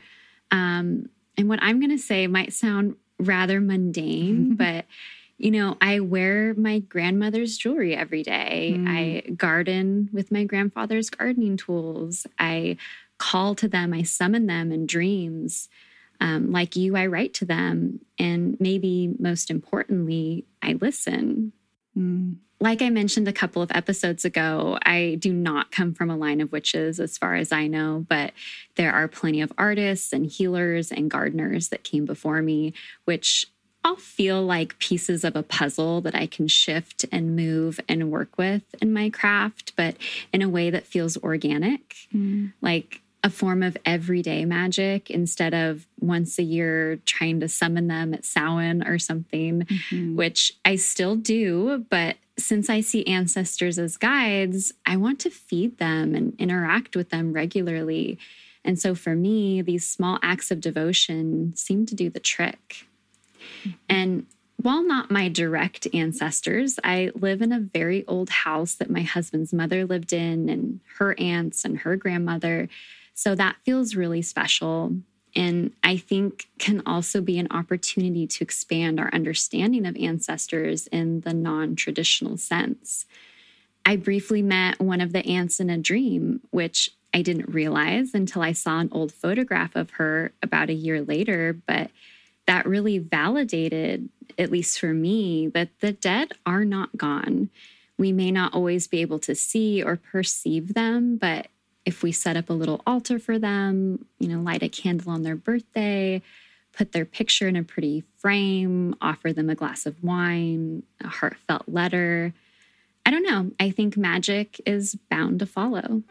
Um, 0.52 1.10
and 1.38 1.48
what 1.48 1.60
I'm 1.62 1.80
going 1.80 1.96
to 1.96 2.04
say 2.04 2.28
might 2.28 2.54
sound 2.54 2.96
rather 3.20 3.62
mundane, 3.62 4.56
but 4.58 4.86
you 5.38 5.52
know, 5.52 5.78
I 5.80 6.00
wear 6.00 6.54
my 6.56 6.80
grandmother's 6.80 7.58
jewelry 7.58 7.96
every 7.96 8.24
day. 8.24 8.74
Mm. 8.76 8.88
I 8.88 9.30
garden 9.32 10.10
with 10.12 10.32
my 10.32 10.44
grandfather's 10.46 11.10
gardening 11.10 11.58
tools. 11.58 12.26
I 12.40 12.78
call 13.20 13.56
to 13.56 13.68
them, 13.68 13.94
I 13.94 14.04
summon 14.04 14.48
them 14.48 14.72
in 14.72 14.88
dreams. 14.88 15.70
Um, 16.20 16.52
like 16.52 16.76
you, 16.76 16.96
I 16.96 17.06
write 17.06 17.36
to 17.36 17.46
them. 17.46 18.00
And 18.18 18.58
maybe 18.60 19.14
most 19.20 19.52
importantly, 19.52 20.46
I 20.64 20.74
listen. 20.74 21.54
Mm. 21.96 22.38
Like 22.60 22.82
I 22.82 22.90
mentioned 22.90 23.28
a 23.28 23.34
couple 23.34 23.62
of 23.62 23.72
episodes 23.72 24.26
ago, 24.26 24.80
I 24.82 25.18
do 25.20 25.32
not 25.32 25.72
come 25.72 25.94
from 25.94 26.10
a 26.10 26.18
line 26.18 26.42
of 26.42 26.52
witches 26.52 27.00
as 27.00 27.16
far 27.16 27.36
as 27.36 27.52
I 27.52 27.68
know, 27.68 28.04
but 28.10 28.34
there 28.76 28.92
are 28.92 29.08
plenty 29.08 29.42
of 29.42 29.54
artists 29.60 30.12
and 30.12 30.26
healers 30.26 30.92
and 30.92 31.12
gardeners 31.12 31.70
that 31.70 31.84
came 31.84 32.06
before 32.06 32.42
me, 32.42 32.74
which 33.06 33.46
all 33.88 33.96
feel 33.96 34.44
like 34.44 34.78
pieces 34.80 35.24
of 35.24 35.36
a 35.36 35.44
puzzle 35.44 36.02
that 36.02 36.16
I 36.16 36.28
can 36.28 36.48
shift 36.48 37.06
and 37.12 37.36
move 37.36 37.80
and 37.88 38.12
work 38.12 38.38
with 38.38 38.64
in 38.82 38.94
my 38.94 39.10
craft, 39.10 39.74
but 39.76 39.96
in 40.34 40.42
a 40.42 40.50
way 40.50 40.70
that 40.70 40.86
feels 40.86 41.18
organic, 41.18 41.96
mm. 42.14 42.52
like 42.62 43.02
a 43.24 43.30
form 43.30 43.64
of 43.64 43.78
everyday 43.86 44.46
magic 44.46 45.10
instead 45.10 45.54
of 45.54 45.88
once 46.00 46.38
a 46.38 46.44
year 46.44 46.98
trying 47.06 47.40
to 47.40 47.48
summon 47.48 47.88
them 47.88 48.14
at 48.14 48.26
Samhain 48.26 48.88
or 48.88 49.00
something, 49.00 49.62
mm-hmm. 49.62 50.16
which 50.16 50.54
I 50.64 50.76
still 50.76 51.16
do. 51.16 51.86
But 51.90 52.18
since 52.38 52.70
I 52.70 52.82
see 52.82 53.08
ancestors 53.08 53.80
as 53.80 53.98
guides, 53.98 54.74
I 54.86 54.98
want 54.98 55.20
to 55.22 55.30
feed 55.30 55.78
them 55.78 56.14
and 56.14 56.36
interact 56.38 56.96
with 56.96 57.10
them 57.10 57.34
regularly. 57.34 58.20
And 58.64 58.80
so 58.80 58.94
for 58.94 59.16
me, 59.16 59.62
these 59.62 59.88
small 59.88 60.20
acts 60.22 60.52
of 60.52 60.62
devotion 60.62 61.56
seem 61.56 61.86
to 61.88 61.96
do 61.96 62.10
the 62.10 62.20
trick. 62.20 62.86
And 63.90 64.26
while 64.58 64.84
not 64.84 65.12
my 65.12 65.30
direct 65.30 65.88
ancestors, 65.94 66.80
I 66.84 67.12
live 67.14 67.42
in 67.42 67.52
a 67.52 67.60
very 67.60 68.06
old 68.08 68.30
house 68.30 68.74
that 68.76 68.90
my 68.90 69.02
husband's 69.02 69.54
mother 69.54 69.86
lived 69.86 70.14
in, 70.14 70.50
and 70.50 70.80
her 70.98 71.16
aunts 71.20 71.64
and 71.64 71.80
her 71.80 71.96
grandmother. 71.96 72.68
So 73.14 73.36
that 73.36 73.58
feels 73.64 73.96
really 73.96 74.22
special. 74.22 74.96
And 75.36 75.72
I 75.84 75.98
think 75.98 76.50
can 76.58 76.82
also 76.86 77.22
be 77.22 77.38
an 77.38 77.48
opportunity 77.52 78.26
to 78.26 78.44
expand 78.44 79.00
our 79.00 79.14
understanding 79.14 79.86
of 79.86 79.96
ancestors 79.98 80.88
in 80.88 81.22
the 81.22 81.34
non 81.34 81.76
traditional 81.76 82.38
sense. 82.38 83.06
I 83.86 83.96
briefly 83.96 84.42
met 84.42 84.82
one 84.82 85.00
of 85.00 85.14
the 85.14 85.26
aunts 85.26 85.60
in 85.60 85.70
a 85.70 85.78
dream, 85.78 86.42
which 86.50 86.90
I 87.14 87.22
didn't 87.22 87.54
realize 87.54 88.14
until 88.14 88.42
I 88.42 88.52
saw 88.52 88.80
an 88.80 88.90
old 88.92 89.14
photograph 89.14 89.76
of 89.76 89.92
her 89.92 90.34
about 90.44 90.70
a 90.70 90.74
year 90.74 91.02
later. 91.02 91.58
But 91.66 91.92
that 92.48 92.66
really 92.66 92.98
validated, 92.98 94.10
at 94.38 94.52
least 94.52 94.80
for 94.80 94.94
me, 94.94 95.48
that 95.50 95.70
the 95.80 95.92
dead 95.92 96.32
are 96.46 96.66
not 96.66 96.98
gone. 96.98 97.50
We 97.98 98.12
may 98.12 98.32
not 98.32 98.54
always 98.54 98.88
be 98.88 99.02
able 99.02 99.20
to 99.20 99.36
see 99.36 99.84
or 99.84 99.98
perceive 99.98 100.74
them, 100.74 101.18
but 101.18 101.48
if 101.86 102.04
we 102.04 102.12
set 102.12 102.36
up 102.36 102.50
a 102.50 102.54
little 102.54 102.82
altar 102.86 103.20
for 103.20 103.40
them, 103.40 104.06
you 104.20 104.28
know, 104.28 104.42
light 104.42 104.64
a 104.64 104.70
candle 104.70 105.12
on 105.12 105.24
their 105.24 105.36
birthday, 105.36 106.22
put 106.74 106.92
their 106.92 107.06
picture 107.06 107.48
in 107.48 107.56
a 107.56 107.64
pretty 107.64 108.04
frame, 108.18 108.96
offer 109.02 109.34
them 109.34 109.50
a 109.50 109.56
glass 109.56 109.86
of 109.86 110.04
wine, 110.04 110.84
a 111.04 111.08
heartfelt 111.08 111.64
letter. 111.68 112.34
I 113.06 113.12
don't 113.12 113.24
know. 113.24 113.52
I 113.60 113.72
think 113.72 113.96
magic 113.98 114.62
is 114.66 114.98
bound 115.10 115.40
to 115.40 115.46
follow. 115.46 116.04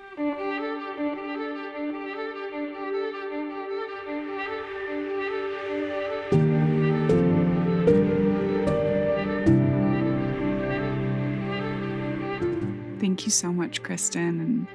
You 13.26 13.32
so 13.32 13.52
much, 13.52 13.82
Kristin. 13.82 14.40
And 14.40 14.68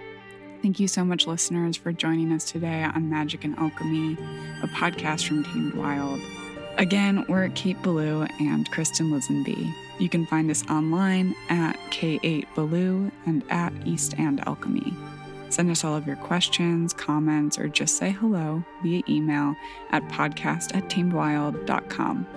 thank 0.62 0.78
you 0.78 0.90
so 0.90 1.06
much, 1.06 1.26
listeners, 1.26 1.78
for 1.78 1.94
joining 1.94 2.34
us 2.34 2.52
today 2.52 2.84
on 2.84 3.10
Magick 3.10 3.46
and 3.46 3.58
Alchemy, 3.58 4.18
a 4.62 4.68
podcast 4.68 5.26
from 5.26 5.46
Tamed 5.46 5.74
Wild. 5.74 6.20
Again, 6.78 7.24
we're 7.30 7.46
at 7.46 7.56
Kate 7.56 7.82
Belew 7.82 8.28
and 8.42 8.70
Kristin 8.70 9.10
Lisenby. 9.10 9.74
You 10.00 10.10
can 10.10 10.26
find 10.26 10.52
us 10.52 10.70
online 10.70 11.34
at 11.50 11.78
K8 11.92 12.46
Belew 12.54 13.10
and 13.26 13.42
at 13.50 13.72
East 13.86 14.16
and 14.18 14.46
Alchemy. 14.46 14.94
Send 15.50 15.72
us 15.72 15.86
all 15.86 15.96
of 15.96 16.06
your 16.06 16.18
questions, 16.18 16.92
comments, 16.92 17.58
or 17.58 17.70
just 17.70 17.96
say 17.96 18.12
hello 18.12 18.66
via 18.84 19.02
email 19.08 19.56
at 19.92 20.04
podcast 20.10 20.76
at 20.76 20.90
tamedwild.com. 20.90 22.28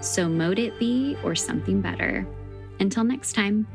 So, 0.00 0.28
mote 0.28 0.58
it 0.58 0.76
be 0.80 1.16
or 1.22 1.36
something 1.36 1.80
better. 1.80 2.26
Until 2.80 3.04
next 3.04 3.34
time. 3.34 3.68